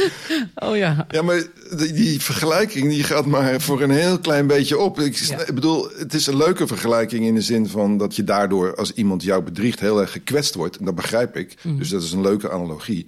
[0.55, 1.05] Oh ja.
[1.09, 1.43] Ja, maar
[1.77, 4.99] die, die vergelijking die gaat maar voor een heel klein beetje op.
[4.99, 8.93] Ik, bedoel, het is een leuke vergelijking in de zin van dat je daardoor, als
[8.93, 10.77] iemand jou bedriegt, heel erg gekwetst wordt.
[10.77, 11.55] En dat begrijp ik.
[11.63, 11.77] Mhm.
[11.77, 13.07] Dus dat is een leuke analogie.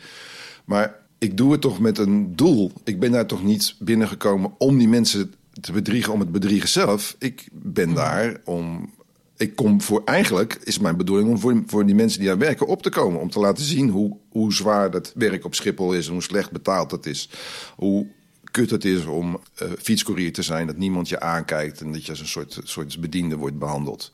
[0.65, 2.71] Maar ik doe het toch met een doel.
[2.83, 7.15] Ik ben daar toch niet binnengekomen om die mensen te bedriegen om het bedriegen zelf.
[7.19, 8.91] Ik ben daar om.
[9.37, 12.67] Ik kom voor eigenlijk is mijn bedoeling om voor, voor die mensen die daar werken
[12.67, 13.19] op te komen.
[13.19, 16.51] Om te laten zien hoe, hoe zwaar dat werk op Schiphol is en hoe slecht
[16.51, 17.29] betaald dat is.
[17.75, 18.07] Hoe
[18.51, 19.39] kut het is om
[19.79, 23.35] fietscourier te zijn, dat niemand je aankijkt en dat je als een soort, soort bediende
[23.35, 24.11] wordt behandeld.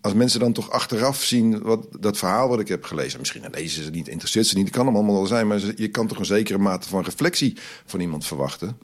[0.00, 3.84] Als mensen dan toch achteraf zien wat, dat verhaal wat ik heb gelezen, misschien lezen
[3.84, 6.24] ze niet, interesseert ze niet, dat kan allemaal wel zijn, maar je kan toch een
[6.24, 8.78] zekere mate van reflectie van iemand verwachten.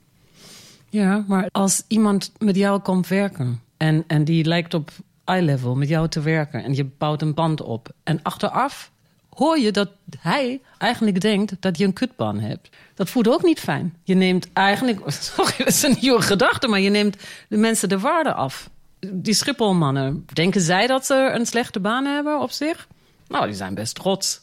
[0.88, 4.90] Ja, maar als iemand met jou komt werken en, en die lijkt op
[5.26, 8.90] eye level met jou te werken en je bouwt een band op en achteraf
[9.30, 9.88] hoor je dat
[10.20, 12.68] hij eigenlijk denkt dat je een kutbaan hebt.
[12.94, 13.96] Dat voelt ook niet fijn.
[14.02, 15.00] Je neemt eigenlijk,
[15.34, 17.16] sorry, dat is een nieuwe gedachte, maar je neemt
[17.48, 18.70] de mensen de waarde af.
[19.12, 22.86] Die Schipholmannen, denken zij dat ze een slechte baan hebben op zich?
[23.28, 24.40] Nou, die zijn best trots.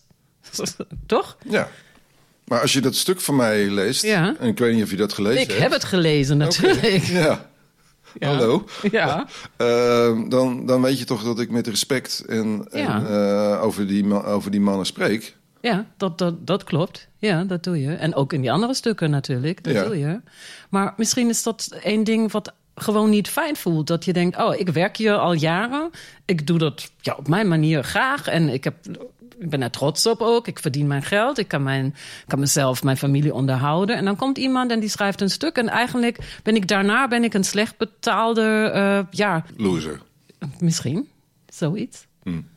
[1.06, 1.38] Toch?
[1.50, 1.67] Ja.
[2.46, 4.36] Maar als je dat stuk van mij leest, Ja.
[4.39, 5.62] en ik weet niet of je dat gelezen Ik hebt.
[5.62, 7.04] heb het gelezen natuurlijk.
[7.04, 7.50] Ja.
[8.19, 8.65] Hallo.
[8.91, 9.28] Ja.
[9.58, 14.52] Eh, dan, dan weet je toch dat ik met respect en, eh, over, die, over
[14.52, 15.36] die mannen spreek.
[15.62, 17.08] Ja, dat, dat, dat klopt.
[17.17, 17.93] Ja, dat doe je.
[17.93, 19.84] En ook in die andere stukken natuurlijk, dat Ja.
[19.84, 20.19] doe je.
[20.69, 23.88] Maar misschien is dat één ding wat gewoon niet fijn voelt.
[23.88, 25.89] Dat je denkt, oh, ik werk hier al jaren.
[26.26, 28.28] Ik doe dat ja, op mijn manier graag.
[28.28, 28.76] En ik, heb,
[29.43, 30.47] ik ben er trots op ook.
[30.47, 31.38] Ik verdien mijn geld.
[31.38, 31.95] Ik kan, mijn,
[32.27, 33.95] kan mezelf, mijn familie onderhouden.
[33.95, 35.58] En dan komt iemand en die schrijft een stuk.
[35.58, 38.71] En eigenlijk ben ik daarna ben ik een slecht betaalde...
[38.73, 40.01] eh, ja, Loser.
[40.60, 41.10] Misschien,
[41.47, 42.06] zoiets.
[42.23, 42.47] Hmm.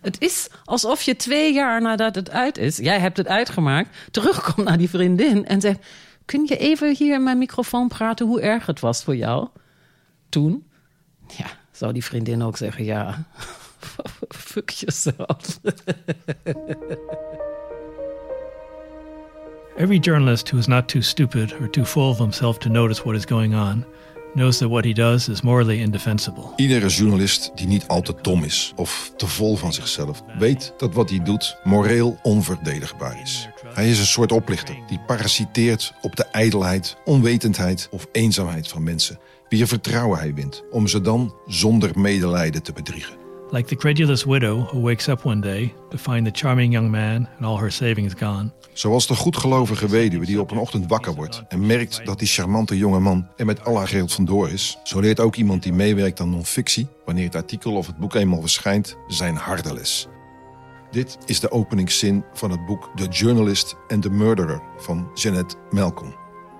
[0.00, 4.66] Het is alsof je twee jaar nadat het uit is, jij hebt het uitgemaakt, terugkomt
[4.66, 5.86] naar die vriendin en zegt:
[6.24, 9.48] Kun je even hier in mijn microfoon praten hoe erg het was voor jou?
[10.28, 10.66] Toen,
[11.36, 13.24] ja, zou die vriendin ook zeggen: Ja,
[14.30, 15.60] fuck jezelf.
[19.76, 23.16] Every journalist who is not too stupid or too full of himself to notice what
[23.16, 23.84] is going on
[24.34, 26.52] knows that what he does is morally indefensible.
[26.56, 30.94] Iedere journalist die niet al te dom is of te vol van zichzelf, weet dat
[30.94, 33.48] wat hij doet moreel onverdedigbaar is.
[33.74, 39.18] Hij is een soort oplichter die parasiteert op de ijdelheid, onwetendheid of eenzaamheid van mensen.
[39.48, 43.19] Wier vertrouwen hij wint, om ze dan zonder medelijden te bedriegen.
[43.52, 47.28] Like the credulous widow who wakes up one day to find the charming young man
[47.36, 48.52] and all her savings gone.
[48.72, 52.76] Zoals de goedgelovige weduwe die op een ochtend wakker wordt en merkt dat die charmante
[52.76, 54.78] jonge man er met al haar geld vandoor is.
[54.82, 58.40] Zo leert ook iemand die meewerkt aan non-fictie, wanneer het artikel of het boek eenmaal
[58.40, 60.08] verschijnt, zijn harde les.
[60.90, 66.14] Dit is de openingszin van het boek The Journalist and the Murderer van Jeanette Malcolm.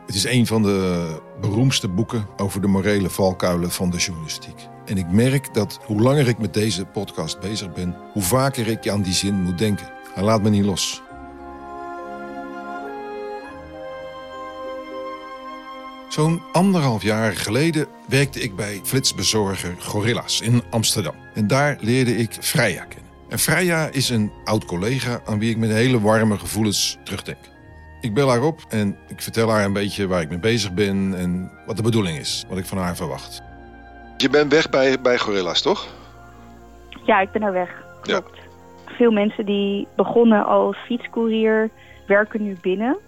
[0.06, 1.06] Het is een van de
[1.40, 4.68] beroemdste boeken over de morele valkuilen van de journalistiek.
[4.86, 8.88] En ik merk dat hoe langer ik met deze podcast bezig ben, hoe vaker ik
[8.88, 9.86] aan die zin moet denken.
[10.14, 11.02] Hij laat me niet los.
[16.08, 21.14] Zo'n anderhalf jaar geleden werkte ik bij flitsbezorger Gorilla's in Amsterdam.
[21.34, 23.10] En daar leerde ik Freya kennen.
[23.28, 27.38] En Freya is een oud collega aan wie ik met hele warme gevoelens terugdenk.
[28.00, 31.14] Ik bel haar op en ik vertel haar een beetje waar ik mee bezig ben
[31.18, 33.42] en wat de bedoeling is, wat ik van haar verwacht.
[34.20, 35.86] Je bent weg bij, bij Gorilla's, toch?
[37.04, 37.82] Ja, ik ben er weg.
[38.02, 38.20] Ja.
[38.86, 41.70] Veel mensen die begonnen als fietscourier
[42.06, 42.98] werken nu binnen.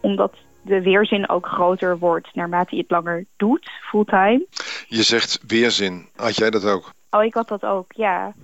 [0.00, 4.46] Omdat de weerzin ook groter wordt naarmate je het langer doet, fulltime.
[4.88, 6.08] Je zegt weerzin.
[6.16, 6.92] Had jij dat ook?
[7.10, 8.34] Oh, ik had dat ook, ja.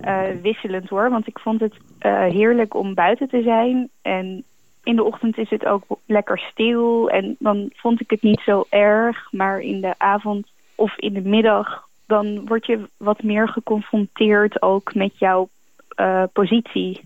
[0.00, 3.88] Eh, wisselend hoor, want ik vond het eh, heerlijk om buiten te zijn.
[4.02, 4.44] En
[4.82, 8.64] in de ochtend is het ook lekker stil en dan vond ik het niet zo
[8.68, 9.32] erg.
[9.32, 10.46] Maar in de avond
[10.80, 15.48] of in de middag, dan word je wat meer geconfronteerd ook met jouw
[15.88, 17.00] eh, positie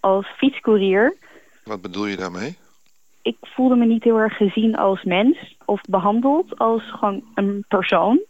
[0.00, 1.16] als fietscourier.
[1.64, 2.56] Wat bedoel je daarmee?
[3.22, 8.20] Ik voelde me niet heel erg gezien als mens of behandeld als gewoon een persoon.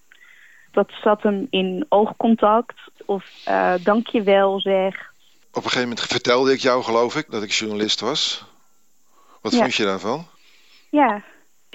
[0.73, 4.95] Dat zat hem in oogcontact of eh dankjewel zeg.
[5.51, 8.45] Op een gegeven moment vertelde ik jou, geloof ik, dat ik journalist was.
[9.43, 9.59] Wat Ja.
[9.59, 10.27] vond je daarvan?
[10.91, 11.23] Ja,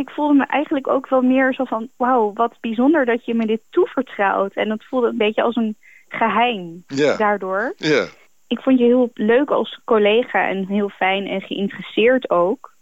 [0.01, 1.89] ik voelde me eigenlijk ook wel meer zo van...
[1.97, 4.53] wauw, wat bijzonder dat je me dit toevertrouwt.
[4.53, 5.75] En dat voelde een beetje als een
[6.07, 7.17] geheim Ja.
[7.17, 7.73] daardoor.
[7.77, 8.05] Ja.
[8.47, 12.73] Ik vond je heel leuk als collega en heel fijn en geïnteresseerd ook.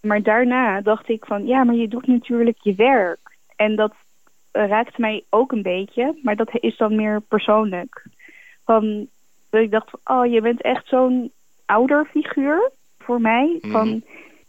[0.00, 3.36] Maar daarna dacht ik van, ja, maar je doet natuurlijk je werk.
[3.56, 3.92] En dat
[4.50, 8.06] eh, raakt mij ook een beetje, maar dat is dan meer persoonlijk.
[8.64, 9.06] Van,
[9.50, 11.32] dat ik dacht van, oh, je bent echt zo'n
[11.66, 13.58] ouderfiguur voor mij.
[13.60, 13.72] Mhm.
[13.72, 14.02] Van,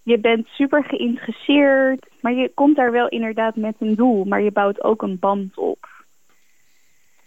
[0.05, 4.25] je bent super geïnteresseerd, maar je komt daar wel inderdaad met een doel.
[4.25, 5.87] Maar je bouwt ook een band op.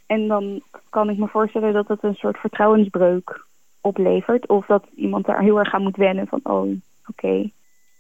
[0.07, 3.45] En dan kan ik me voorstellen dat het een soort vertrouwensbreuk
[3.81, 4.49] oplevert.
[4.49, 6.71] Of dat iemand daar heel erg aan moet wennen van, oh,
[7.07, 7.51] oké.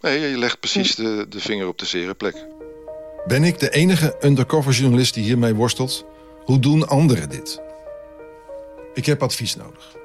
[0.00, 2.46] Nee, je legt precies de, de vinger op de zere plek.
[3.26, 6.06] Ben ik de enige undercover journalist die hiermee worstelt?
[6.44, 7.62] Hoe doen anderen dit?
[8.94, 9.96] Ik heb advies nodig.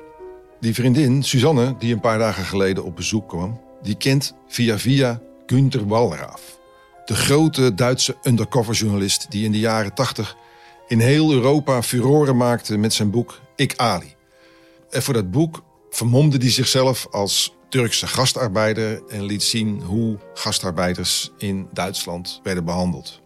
[0.59, 5.21] Die vriendin, Suzanne, die een paar dagen geleden op bezoek kwam, die kent via via
[5.45, 6.59] Günter Wallraaf.
[7.05, 10.35] De grote Duitse undercover journalist die in de jaren 80
[10.87, 14.15] in heel Europa furoren maakte met zijn boek Ik Ali.
[14.89, 21.31] En voor dat boek vermomde hij zichzelf als Turkse gastarbeider en liet zien hoe gastarbeiders
[21.37, 23.21] in Duitsland werden behandeld.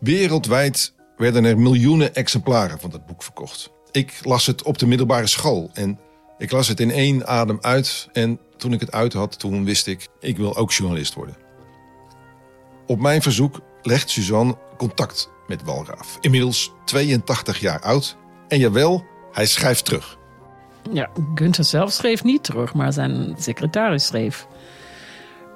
[0.00, 3.70] Wereldwijd werden er miljoenen exemplaren van dat boek verkocht.
[3.90, 5.98] Ik las het op de middelbare school en
[6.38, 9.86] Ik las het in één adem uit en toen ik het uit had, toen wist
[9.86, 11.36] ik, ik wil ook journalist worden.
[12.86, 16.18] Op mijn verzoek legt Suzanne contact met Walraaf.
[16.20, 18.16] Inmiddels 82 jaar oud.
[18.48, 20.18] En jawel, hij schrijft terug.
[20.92, 24.46] Ja, Günther zelf schreef niet terug, maar zijn secretaris schreef.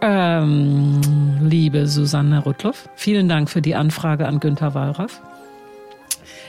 [0.01, 1.01] Ähm,
[1.41, 5.21] liebe Susanne Rudloff, vielen Dank für die Anfrage an Günther Wallraff.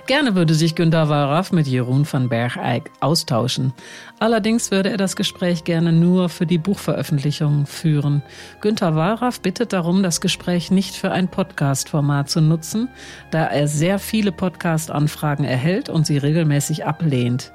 [0.07, 3.73] Gerne würde sich Günter Wallraff mit Jeroen van Bergeyck austauschen.
[4.19, 8.21] Allerdings würde er das Gespräch gerne nur für die Buchveröffentlichung führen.
[8.61, 12.87] Günter Wallraff bittet darum, das Gespräch nicht für ein Podcast-Format zu nutzen,
[13.31, 17.51] da er sehr viele Podcast-Anfragen erhält und sie regelmäßig ablehnt.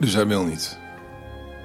[0.00, 0.78] Dus hij wil niet.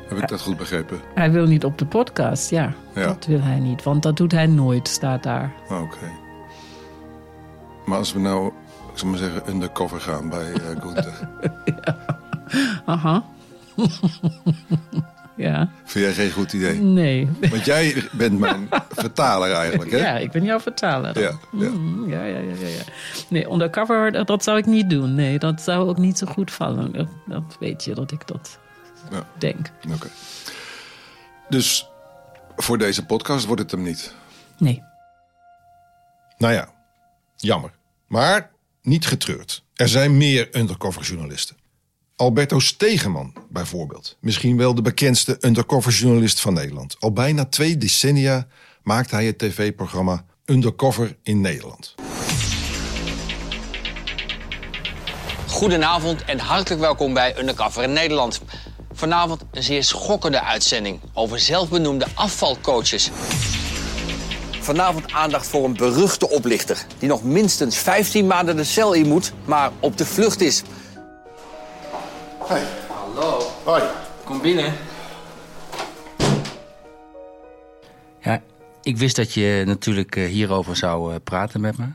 [0.07, 0.99] Heb ik dat goed begrepen?
[1.15, 2.73] Hij wil niet op de podcast, ja.
[2.95, 3.05] Ja.
[3.05, 5.51] Dat wil hij niet, want dat doet hij nooit, staat daar.
[5.69, 6.11] Oké.
[7.85, 8.51] Maar als we nou,
[8.99, 11.29] ik zal maar zeggen, undercover gaan bij eh Gunther.
[12.85, 13.23] Aha.
[15.35, 15.69] ja.
[15.85, 16.79] Vind jij geen goed idee?
[16.79, 17.29] Nee.
[17.49, 19.97] Want jij bent mijn vertaler eigenlijk, hè?
[19.97, 21.19] Ja, ik ben jouw vertaler.
[21.19, 21.69] Ja, ja.
[21.69, 22.81] Mm, ja, ja, ja, ja.
[23.29, 25.15] Nee, undercover, dat, dat zou ik niet doen.
[25.15, 26.91] Nee, dat zou ook niet zo goed vallen.
[26.91, 28.59] Dat, dat weet je, dat ik dat
[29.11, 29.23] Ja.
[29.37, 29.71] denk.
[29.93, 30.07] Oké.
[31.49, 31.89] Dus
[32.55, 34.13] voor deze podcast wordt het hem niet?
[34.57, 34.83] Nee.
[36.37, 36.67] Nou ja,
[37.35, 37.71] jammer.
[38.07, 38.57] Maar
[38.89, 39.63] niet getreurd.
[39.73, 41.55] Er zijn meer undercover journalisten.
[42.15, 44.17] Alberto Stegeman bijvoorbeeld.
[44.21, 46.95] Misschien wel de bekendste undercover journalist van Nederland.
[46.99, 48.47] Al bijna twee decennia
[48.83, 51.95] maakt hij het tv-programma Undercover in Nederland.
[55.47, 58.41] Goedenavond en hartelijk welkom bij Undercover in Nederland.
[58.91, 63.09] Vanavond een zeer schokkende uitzending over zelfbenoemde afvalcoaches.
[64.69, 66.85] Vanavond aandacht voor een beruchte oplichter...
[66.97, 70.63] die nog minstens 15 maanden de cel in moet, maar op de vlucht is.
[72.43, 72.63] Hey.
[72.87, 73.41] Hallo.
[73.63, 73.83] Hoi.
[74.23, 74.73] Kom binnen.
[78.21, 78.41] Ja,
[78.81, 81.87] ik wist dat je natuurlijk eh, hierover zou eh, praten met me.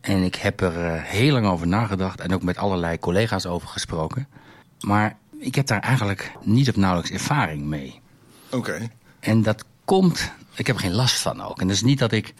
[0.00, 3.68] En ik heb er eh, heel lang over nagedacht en ook met allerlei collega's over
[3.68, 4.28] gesproken.
[4.80, 8.00] Maar ik heb daar eigenlijk niet of nauwelijks ervaring mee.
[8.50, 8.88] Oké.
[9.20, 11.60] En dat komt, ik heb geen last van ook.
[11.60, 12.34] En dat is niet dat ik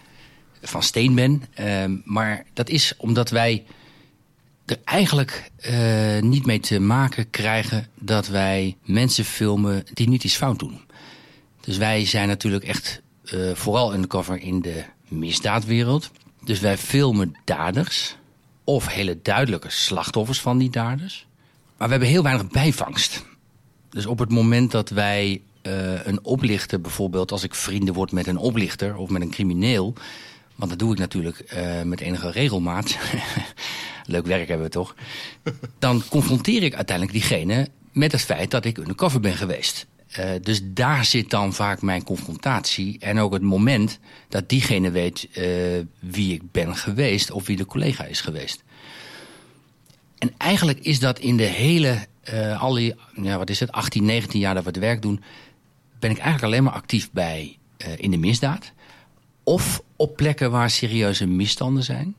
[0.62, 3.64] van steen ben, ehm, maar dat is omdat wij
[4.64, 10.36] er eigenlijk eh, niet mee te maken krijgen dat wij mensen filmen die niet iets
[10.36, 10.80] fout doen.
[11.60, 16.10] Dus wij zijn natuurlijk echt eh, vooral undercover in de misdaadwereld.
[16.44, 18.16] Dus wij filmen daders
[18.64, 21.26] of hele duidelijke slachtoffers van die daders.
[21.76, 23.24] Maar we hebben heel weinig bijvangst.
[23.90, 27.32] Dus op het moment dat wij eh, een oplichter bijvoorbeeld...
[27.32, 29.94] als ik vrienden word met een oplichter of met een crimineel...
[30.54, 32.96] want dat doe ik natuurlijk eh, met enige regelmaat...
[34.06, 34.94] leuk werk hebben we toch...
[35.78, 39.86] dan confronteer ik uiteindelijk diegene met het feit dat ik undercover ben geweest.
[40.06, 42.96] Eh, dus daar zit dan vaak mijn confrontatie.
[42.98, 43.98] En ook het moment
[44.28, 45.28] dat diegene weet
[46.00, 47.30] wie ik ben geweest...
[47.30, 48.62] of wie de collega is geweest.
[50.18, 52.06] En eigenlijk is dat in de hele,
[52.58, 55.22] al die, ja, wat is het, 18, 19 jaar dat we het werk doen...
[56.06, 58.72] ben ik eigenlijk alleen maar actief bij eh, in de misdaad.
[59.42, 62.14] Of op plekken waar serieuze misstanden zijn.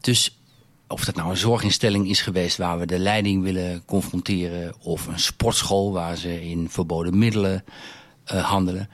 [0.00, 0.38] Dus
[0.86, 4.74] of dat nou een zorginstelling is geweest waar we de leiding willen confronteren...
[4.80, 7.64] of een sportschool waar ze in verboden middelen
[8.24, 8.88] eh, handelen.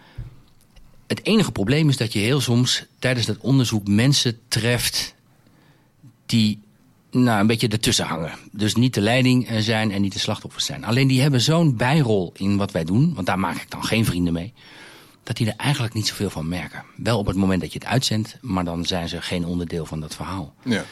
[1.06, 5.14] Het enige probleem is dat je heel soms tijdens dat onderzoek mensen treft...
[6.26, 6.60] die
[7.12, 8.32] nou, een beetje ertussen hangen.
[8.52, 10.84] Dus niet de leiding eh, zijn en niet de slachtoffers zijn.
[10.84, 13.14] Alleen die hebben zo'n bijrol in wat wij doen...
[13.14, 14.52] want daar maak ik dan geen vrienden mee...
[15.22, 16.84] dat die er eigenlijk niet zoveel van merken.
[16.96, 18.38] Wel op het moment dat je het uitzendt...
[18.40, 20.54] maar dan zijn ze geen onderdeel van dat verhaal.
[20.64, 20.84] Ja.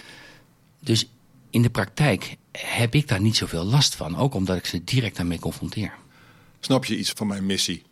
[0.80, 1.08] Dus
[1.50, 4.16] in de praktijk heb ik daar niet zoveel last van.
[4.16, 5.92] Ook omdat ik ze direct daarmee confronteer.
[6.60, 7.82] Snap je iets van mijn missie?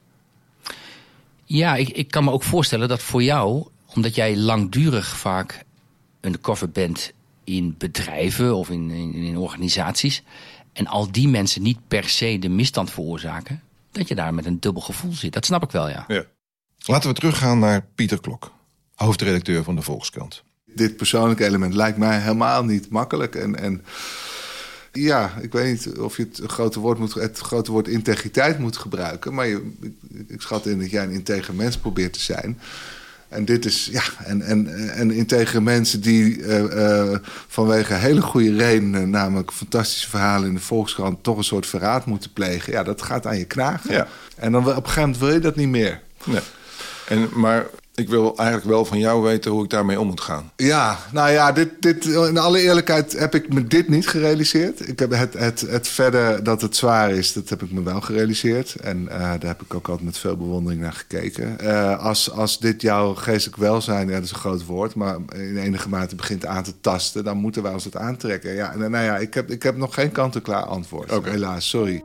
[1.45, 3.67] Ja, ik, ik kan me ook voorstellen dat voor jou...
[3.95, 5.65] omdat jij langdurig vaak
[6.21, 7.13] undercover bent
[7.49, 10.23] in bedrijven of in, in, in organisaties...
[10.73, 13.63] en al die mensen niet per se de misstand veroorzaken...
[13.91, 15.33] dat je daar met een dubbel gevoel zit.
[15.33, 16.05] Dat snap ik wel, ja.
[16.09, 16.25] Ja.
[16.79, 18.53] Laten we teruggaan naar Pieter Klok,
[18.95, 20.43] hoofdredacteur van de Volkskrant.
[20.65, 23.35] Dit persoonlijke element lijkt mij helemaal niet makkelijk.
[23.35, 23.85] En, en
[24.93, 28.77] ja, ik weet niet of je het grote woord, moet, het grote woord integriteit moet
[28.77, 29.35] gebruiken.
[29.35, 32.59] Maar je, ik, ik schat in dat jij een integer mens probeert te zijn.
[33.29, 37.17] En dit is, ja, en, en, en integere mensen die uh, uh,
[37.49, 42.33] vanwege hele goede redenen, namelijk fantastische verhalen in de Volkskrant, toch een soort verraad moeten
[42.33, 42.73] plegen.
[42.73, 43.93] Ja, dat gaat aan je knagen.
[43.93, 44.07] Ja.
[44.37, 46.01] En dan op een gegeven moment wil je dat niet meer.
[46.25, 46.41] Nee.
[47.09, 47.67] En, maar
[47.99, 50.51] Ik wil eigenlijk wel van jou weten hoe ik daarmee om moet gaan.
[50.57, 54.89] Ja, nou ja, dit, dit, in alle eerlijkheid heb ik me dit niet gerealiseerd.
[54.89, 58.01] Ik heb het, het, het verder dat het zwaar is, dat heb ik me wel
[58.01, 58.75] gerealiseerd.
[58.75, 61.61] En eh, daar heb ik ook altijd met veel bewondering naar gekeken.
[61.61, 65.57] Eh, als, als dit jouw geestelijk welzijn, ja, dat is een groot woord, maar in
[65.57, 68.55] enige mate begint aan te tasten, dan moeten wij ons het aantrekken.
[68.55, 71.25] Ja, en, nou ja, ik heb, ik heb nog geen kant-en-klaar antwoord.
[71.25, 72.03] Helaas, sorry.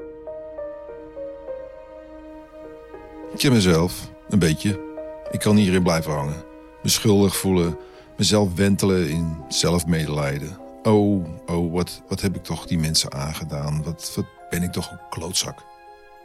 [3.34, 4.93] Ik ken mezelf, een beetje.
[5.34, 6.44] Ik kan hierin blijven hangen.
[6.84, 7.78] Me schuldig voelen,
[8.18, 10.58] mezelf wentelen in zelfmedelijden.
[10.84, 13.84] Oh, oh, wat, wat heb ik toch die mensen aangedaan?
[13.84, 15.64] Wat, wat ben ik toch een klootzak?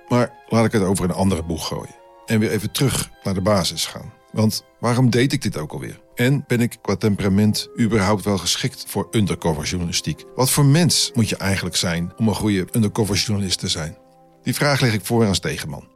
[0.08, 1.94] Maar laat ik het over een andere boeg gooien.
[2.26, 4.12] En weer even terug naar de basis gaan.
[4.32, 6.00] Want waarom deed ik dit ook alweer?
[6.14, 10.24] En ben ik qua temperament überhaupt wel geschikt voor undercover journalistiek?
[10.34, 13.96] Wat voor mens moet je eigenlijk zijn om een goede undercover journalist te zijn?
[14.42, 15.88] Die vraag leg ik voor als tegenman.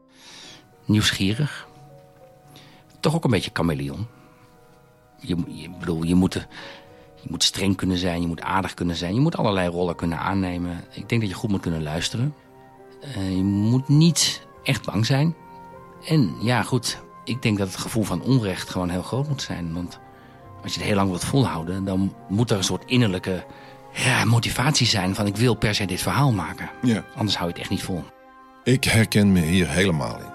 [0.84, 1.68] Nieuwsgierig,
[3.02, 4.06] toch ook een beetje chameleon.
[5.20, 6.34] Je, je, bedoel, je moet,
[7.14, 9.14] je moet streng kunnen zijn, je moet aardig kunnen zijn.
[9.14, 10.84] Je moet allerlei rollen kunnen aannemen.
[10.90, 12.34] Ik denk dat je goed moet kunnen luisteren.
[13.16, 15.34] Uh, je moet niet echt bang zijn.
[16.06, 19.74] En ja, goed, ik denk dat het gevoel van onrecht gewoon heel groot moet zijn.
[19.74, 19.98] Want
[20.62, 21.84] als je het heel lang wilt volhouden...
[21.84, 23.44] dan moet er een soort innerlijke
[23.92, 25.26] ja, motivatie zijn van...
[25.26, 26.70] ik wil per se dit verhaal maken.
[26.82, 27.04] Ja.
[27.14, 28.04] Anders hou je het echt niet vol.
[28.64, 30.31] Ik herken me hier helemaal in.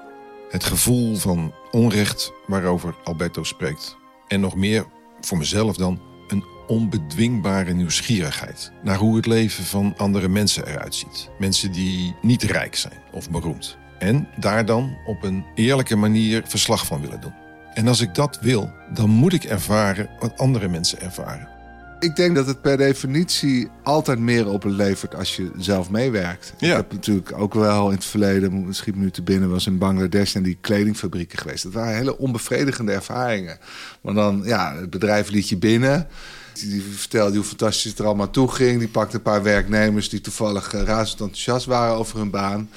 [0.49, 3.97] Het gevoel van onrecht waarover Alberto spreekt.
[4.27, 4.85] En nog meer
[5.21, 11.29] voor mezelf dan een onbedwingbare nieuwsgierigheid naar hoe het leven van andere mensen eruit ziet.
[11.39, 13.77] Mensen die niet rijk zijn of beroemd.
[13.99, 17.33] En daar dan op een eerlijke manier verslag van willen doen.
[17.73, 21.56] En als ik dat wil, dan moet ik ervaren wat andere mensen ervaren.
[21.99, 26.53] Ik denk dat het per definitie altijd meer oplevert als je zelf meewerkt.
[26.59, 30.35] Ik heb natuurlijk ook wel in het verleden, misschien nu te binnen, was in Bangladesh
[30.35, 31.63] en die kledingfabrieken geweest.
[31.63, 33.57] Dat waren hele onbevredigende ervaringen.
[34.01, 36.07] Maar dan, ja, het bedrijf liet je binnen.
[36.53, 38.79] Die vertelde hoe fantastisch het er allemaal toe ging.
[38.79, 42.69] Die pakte een paar werknemers die toevallig uh, razend enthousiast waren over hun baan.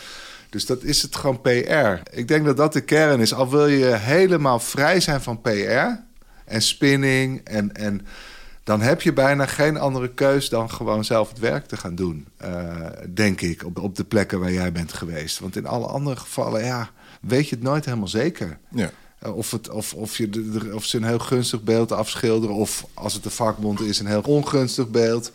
[0.50, 2.10] Dus dat is het gewoon PR.
[2.10, 3.34] Ik denk dat dat de kern is.
[3.34, 6.08] Al wil je helemaal vrij zijn van PR
[6.44, 8.06] en spinning en, en
[8.70, 12.26] dan heb je bijna geen andere keus dan gewoon zelf het werk te gaan doen.
[12.44, 15.38] Uh, denk ik, op, op de plekken waar jij bent geweest.
[15.38, 16.90] Want in alle andere gevallen, ja,
[17.20, 18.58] weet je het nooit helemaal zeker.
[18.68, 18.90] Ja.
[19.26, 22.54] Uh, of, het, of, of, je de, of ze een heel gunstig beeld afschilderen...
[22.56, 25.32] of als het de vakbond is, een heel ongunstig beeld...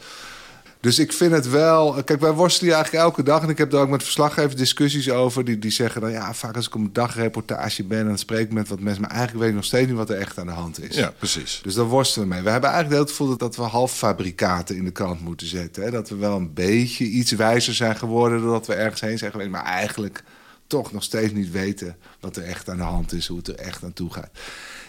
[0.85, 2.03] Dus ik vind het wel.
[2.03, 3.41] Kijk, wij worstelen eigenlijk elke dag.
[3.41, 5.45] En ik heb daar ook met verslaggevers discussies over.
[5.45, 8.05] Die, die zeggen dan ja, vaak als ik op een dagreportage ben.
[8.05, 9.01] dan spreek ik met wat mensen.
[9.01, 10.95] Maar eigenlijk weet ik nog steeds niet wat er echt aan de hand is.
[10.95, 11.59] Ja, precies.
[11.63, 12.43] Dus daar worstelen we mee.
[12.43, 15.83] We hebben eigenlijk het gevoel dat we halffabrikaten in de krant moeten zetten.
[15.83, 15.91] Hè?
[15.91, 18.41] Dat we wel een beetje iets wijzer zijn geworden.
[18.41, 19.49] doordat we ergens heen zijn geweest.
[19.49, 20.23] Maar eigenlijk
[20.67, 23.27] toch nog steeds niet weten wat er echt aan de hand is.
[23.27, 24.31] Hoe het er echt naartoe gaat.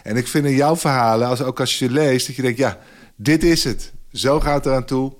[0.03, 2.79] En ik vind in jouw verhalen, als, ook als je leest, dat je denkt: ja,
[3.15, 3.91] dit is het.
[4.11, 5.13] Zo gaat het eraan toe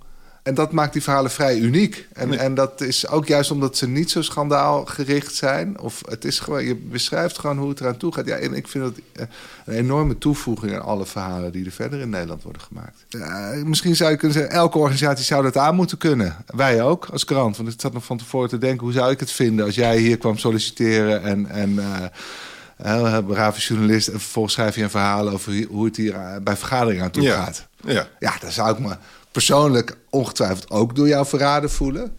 [0.47, 2.07] en dat maakt die verhalen vrij uniek.
[2.13, 5.79] En, en dat is ook juist omdat ze niet zo schandaalgericht zijn.
[5.79, 8.25] Of het is gewoon, je beschrijft gewoon hoe het eraan toe gaat.
[8.25, 9.25] Ja, en ik vind dat eh,
[9.65, 13.05] een enorme toevoeging aan alle verhalen die er verder in Nederland worden gemaakt.
[13.65, 16.35] misschien zou je kunnen zeggen, elke organisatie zou dat aan moeten kunnen.
[16.45, 17.57] Wij ook, als krant.
[17.57, 19.97] Want ik zat nog van tevoren te denken, hoe zou ik het vinden als jij
[19.97, 21.49] hier kwam solliciteren en.
[21.49, 21.85] en uh,
[22.77, 24.07] Heel brave journalist.
[24.07, 27.67] En vervolgens schrijf je een verhaal over hoe het hier bij vergaderingen aan toe gaat.
[27.83, 28.07] Ja.
[28.19, 28.95] ja, dan zou ik me
[29.37, 32.17] persoonlijk ongetwijfeld ook door jou verraden voelen.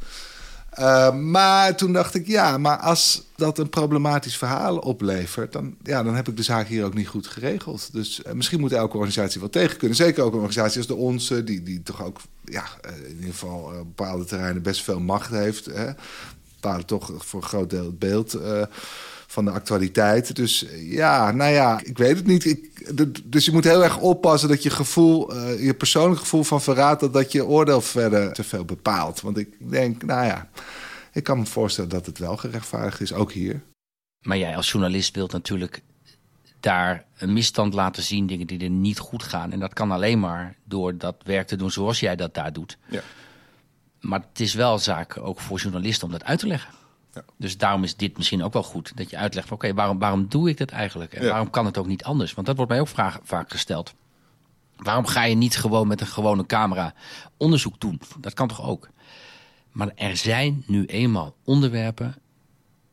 [0.78, 6.02] Uh, maar toen dacht ik, ja, maar als dat een problematisch verhaal oplevert, dan, ja,
[6.02, 7.92] dan heb ik de zaak hier ook niet goed geregeld.
[7.92, 9.96] Dus uh, misschien moet elke organisatie wel tegen kunnen.
[9.96, 13.30] Zeker ook een organisatie als de onze, die, die toch ook ja, uh, in ieder
[13.30, 15.66] geval op bepaalde terreinen best veel macht heeft.
[15.66, 15.92] Hè.
[16.84, 18.38] Toch voor een groot deel het beeld
[19.30, 20.36] van de actualiteit.
[20.36, 22.44] Dus ja, nou ja, ik weet het niet.
[22.44, 22.92] Ik,
[23.24, 27.00] dus je moet heel erg oppassen dat je gevoel, uh, je persoonlijk gevoel van verraad,
[27.00, 29.20] dat, dat je oordeel verder te veel bepaalt.
[29.20, 30.48] Want ik denk, nou ja,
[31.12, 33.62] ik kan me voorstellen dat het wel gerechtvaardigd is, ook hier.
[34.20, 35.82] Maar jij als journalist wilt natuurlijk
[36.60, 39.52] daar een misstand laten zien, dingen die er niet goed gaan.
[39.52, 42.78] En dat kan alleen maar door dat werk te doen zoals jij dat daar doet.
[42.88, 43.00] Ja.
[44.00, 46.70] Maar het is wel zaak ook voor journalisten om dat uit te leggen.
[47.36, 48.96] Dus daarom is dit misschien ook wel goed.
[48.96, 51.12] Dat je uitlegt, oké, waarom, waarom doe ik dit eigenlijk?
[51.12, 52.34] En waarom kan het ook niet anders?
[52.34, 53.94] Want dat wordt mij ook vraag, vaak gesteld.
[54.76, 56.94] Waarom ga je niet gewoon met een gewone camera
[57.36, 58.00] onderzoek doen?
[58.18, 58.88] Dat kan toch ook?
[59.72, 62.16] Maar er zijn nu eenmaal onderwerpen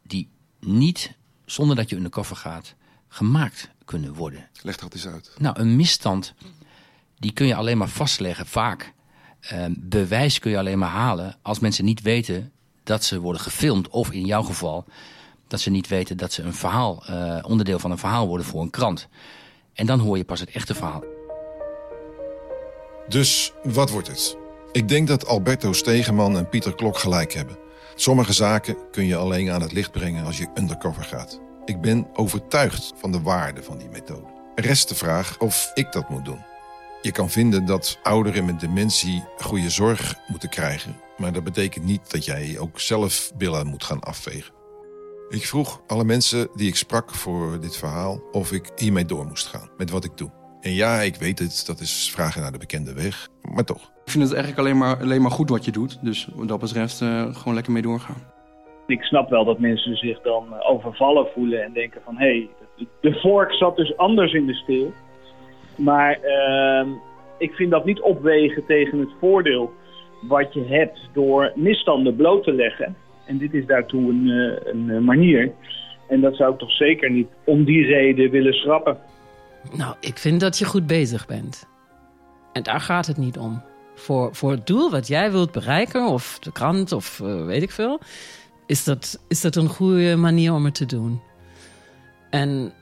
[0.04, 2.76] die niet, zonder dat je undercover gaat,
[3.08, 4.50] gemaakt kunnen worden.
[4.62, 5.32] Leg dat eens uit.
[5.38, 6.34] Nou, een misstand,
[7.20, 8.94] die kun je alleen maar vastleggen, vaak.
[9.54, 12.52] Uh, bewijs kun je alleen maar halen als mensen niet weten
[12.86, 13.90] dat ze worden gefilmd.
[13.90, 14.86] Of in jouw geval
[15.48, 18.62] dat ze niet weten dat ze een verhaal, uh, onderdeel van een verhaal worden voor
[18.62, 19.08] een krant.
[19.74, 21.04] En dan hoor je pas het echte verhaal.
[23.08, 24.38] Dus wat wordt het?
[24.72, 27.58] Ik denk dat Alberto Stegeman en Pieter Klok gelijk hebben.
[27.96, 31.40] Sommige zaken kun je alleen aan het licht brengen als je undercover gaat.
[31.66, 34.28] Ik ben overtuigd van de waarde van die methode.
[34.56, 36.55] Rest de vraag of ik dat moet doen.
[37.06, 42.12] Je kan vinden dat ouderen met dementie goede zorg moeten krijgen, maar dat betekent niet
[42.12, 44.54] dat jij ook zelf billen moet gaan afvegen.
[45.30, 49.48] Ik vroeg alle mensen die ik sprak voor dit verhaal of ik hiermee door moest
[49.48, 50.30] gaan met wat ik doe.
[50.62, 53.92] En ja, ik weet het, dat is vragen naar de bekende weg, maar toch.
[54.06, 56.04] Ik vind het eigenlijk alleen maar, alleen maar goed wat je doet.
[56.04, 58.24] Dus wat dat betreft uh, gewoon lekker mee doorgaan.
[58.88, 62.18] Ik snap wel dat mensen zich dan eh, overvallen voelen en denken van...
[62.18, 62.50] hé, hey,
[63.02, 64.94] de vork zat dus anders in de steel.
[65.78, 66.88] Maar uh,
[67.38, 69.74] ik vind dat niet opwegen tegen het voordeel
[70.22, 72.96] wat je hebt door misstanden bloot te leggen.
[73.26, 75.52] En dit is daartoe een, uh, een manier.
[76.08, 78.98] En dat zou ik toch zeker niet om die reden willen schrappen.
[79.78, 81.68] Nou, ik vind dat je goed bezig bent.
[82.54, 83.62] En daar gaat het niet om.
[83.96, 87.72] Voor, voor het doel wat jij wilt bereiken, of de krant, of uh, weet ik
[87.72, 88.00] veel,
[88.66, 91.22] is dat, is dat een goede manier om het te doen.
[92.30, 92.74] En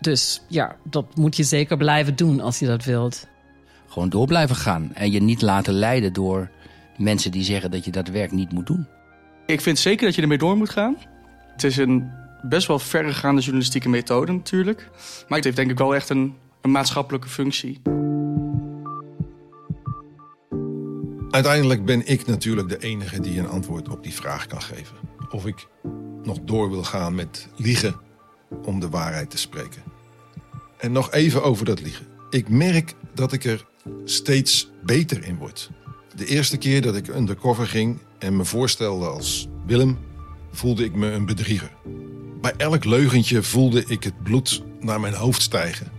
[0.00, 3.26] dus ja, dat moet je zeker blijven doen als je dat wilt.
[3.86, 6.50] Gewoon door blijven gaan en je niet laten leiden door
[6.96, 8.86] mensen die zeggen dat je dat werk niet moet doen.
[9.46, 10.96] Ik vind zeker dat je ermee door moet gaan.
[11.52, 12.10] Het is een
[12.42, 14.88] best wel verregaande journalistieke methode natuurlijk.
[15.28, 17.80] Maar het heeft denk ik wel echt een, een maatschappelijke functie.
[21.30, 24.96] Uiteindelijk ben ik natuurlijk de enige die een antwoord op die vraag kan geven.
[25.30, 25.66] Of ik
[26.22, 27.96] nog door wil gaan met liegen
[28.64, 29.82] om de waarheid te spreken.
[30.76, 32.06] En nog even over dat liegen.
[32.30, 33.66] Ik merk dat ik er
[34.04, 35.70] steeds beter in word.
[36.14, 39.98] De eerste keer dat ik undercover ging en me voorstelde als Willem,
[40.52, 41.70] voelde ik me een bedrieger.
[42.40, 45.90] Bij elk leugentje voelde ik het bloed naar mijn hoofd stijgen.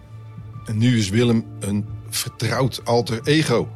[0.65, 3.69] En nu is Willem een vertrouwd alter ego.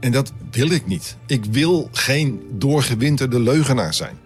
[0.00, 1.16] En dat wil ik niet.
[1.26, 4.18] Ik wil geen doorgewinterde leugenaar zijn.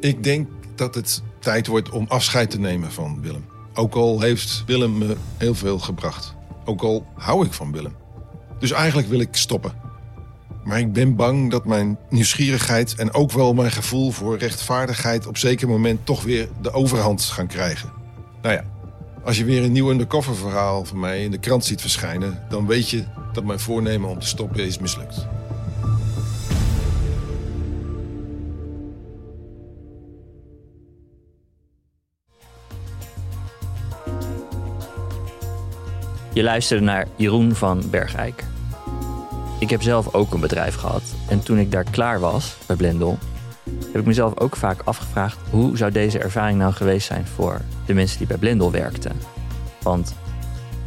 [0.00, 3.44] Ik denk dat het tijd wordt om afscheid te nemen van Willem.
[3.74, 6.34] Ook al heeft Willem me heel veel gebracht.
[6.64, 7.96] Ook al hou ik van Willem.
[8.58, 9.72] Dus eigenlijk wil ik stoppen.
[10.64, 15.36] Maar ik ben bang dat mijn nieuwsgierigheid en ook wel mijn gevoel voor rechtvaardigheid op
[15.36, 17.92] zeker moment toch weer de overhand gaan krijgen.
[18.42, 18.64] Nou ja,
[19.24, 22.66] als je weer een nieuw undercover verhaal van mij in de krant ziet verschijnen, dan
[22.66, 25.26] weet je dat mijn voornemen om te stoppen is mislukt.
[36.32, 38.44] Je luisterde naar Jeroen van Bergijk.
[39.58, 41.02] Ik heb zelf ook een bedrijf gehad.
[41.28, 43.18] En toen ik daar klaar was bij Blendel,
[43.64, 47.94] heb ik mezelf ook vaak afgevraagd: hoe zou deze ervaring nou geweest zijn voor de
[47.94, 49.12] mensen die bij Blendel werkten?
[49.82, 50.14] Want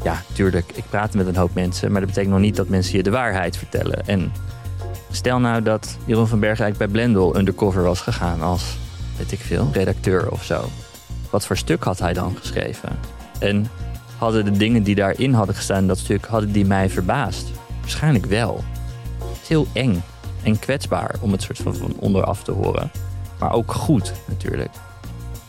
[0.04, 2.98] ja, tuurlijk, ik praat met een hoop mensen, maar dat betekent nog niet dat mensen
[2.98, 4.08] je de waarheid vertellen.
[4.08, 4.32] En
[5.12, 8.78] stel nou dat Jeroen van Bergijk bij Blendel undercover was gegaan als,
[9.18, 10.70] weet ik veel, redacteur of zo.
[11.30, 12.90] Wat voor stuk had hij dan geschreven?
[13.40, 13.68] En
[14.26, 17.52] hadden de dingen die daarin hadden gestaan dat stuk, hadden die mij verbaasd?
[17.80, 18.64] Waarschijnlijk wel.
[19.18, 20.04] Het is heel eng
[20.44, 22.92] en kwetsbaar om het soort van, van onderaf te horen.
[23.40, 24.70] Maar ook goed natuurlijk.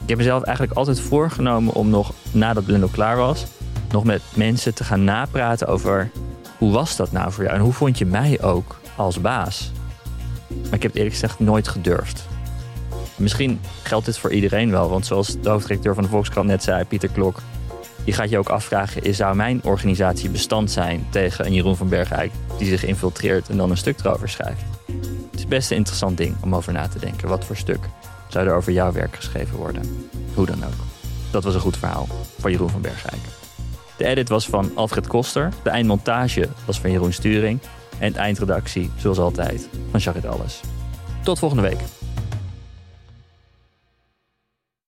[0.03, 3.47] Ik heb mezelf eigenlijk altijd voorgenomen om nog nadat Blendel klaar was,
[3.91, 6.11] nog met mensen te gaan napraten over
[6.59, 9.73] hoe was dat nou voor jou en hoe vond je mij ook als baas.
[10.49, 12.27] Maar ik heb het eerlijk gezegd nooit gedurfd.
[13.17, 16.85] Misschien geldt dit voor iedereen wel, want zoals de hoofdredacteur van de Volkskrant net zei,
[16.85, 17.41] Pieter Klok,
[18.07, 22.33] je gaat je ook afvragen, zou mijn organisatie bestand zijn tegen een Jeroen van Bergijk
[22.59, 24.63] die zich infiltreert en dan een stuk erover schrijft?
[25.31, 27.29] Het is best een interessant ding om over na te denken.
[27.29, 27.89] Wat voor stuk
[28.29, 30.09] zou er over jouw werk geschreven worden?
[30.35, 30.73] Hoe dan ook.
[31.31, 33.23] Dat was een goed verhaal van Jeroen van Bergijk.
[33.97, 35.53] De edit was van Alfred Koster.
[35.63, 37.61] De eindmontage was van Jeroen Sturing.
[37.99, 40.61] En de eindredactie, zoals altijd, van Charit Alles.
[41.23, 41.81] Tot volgende week.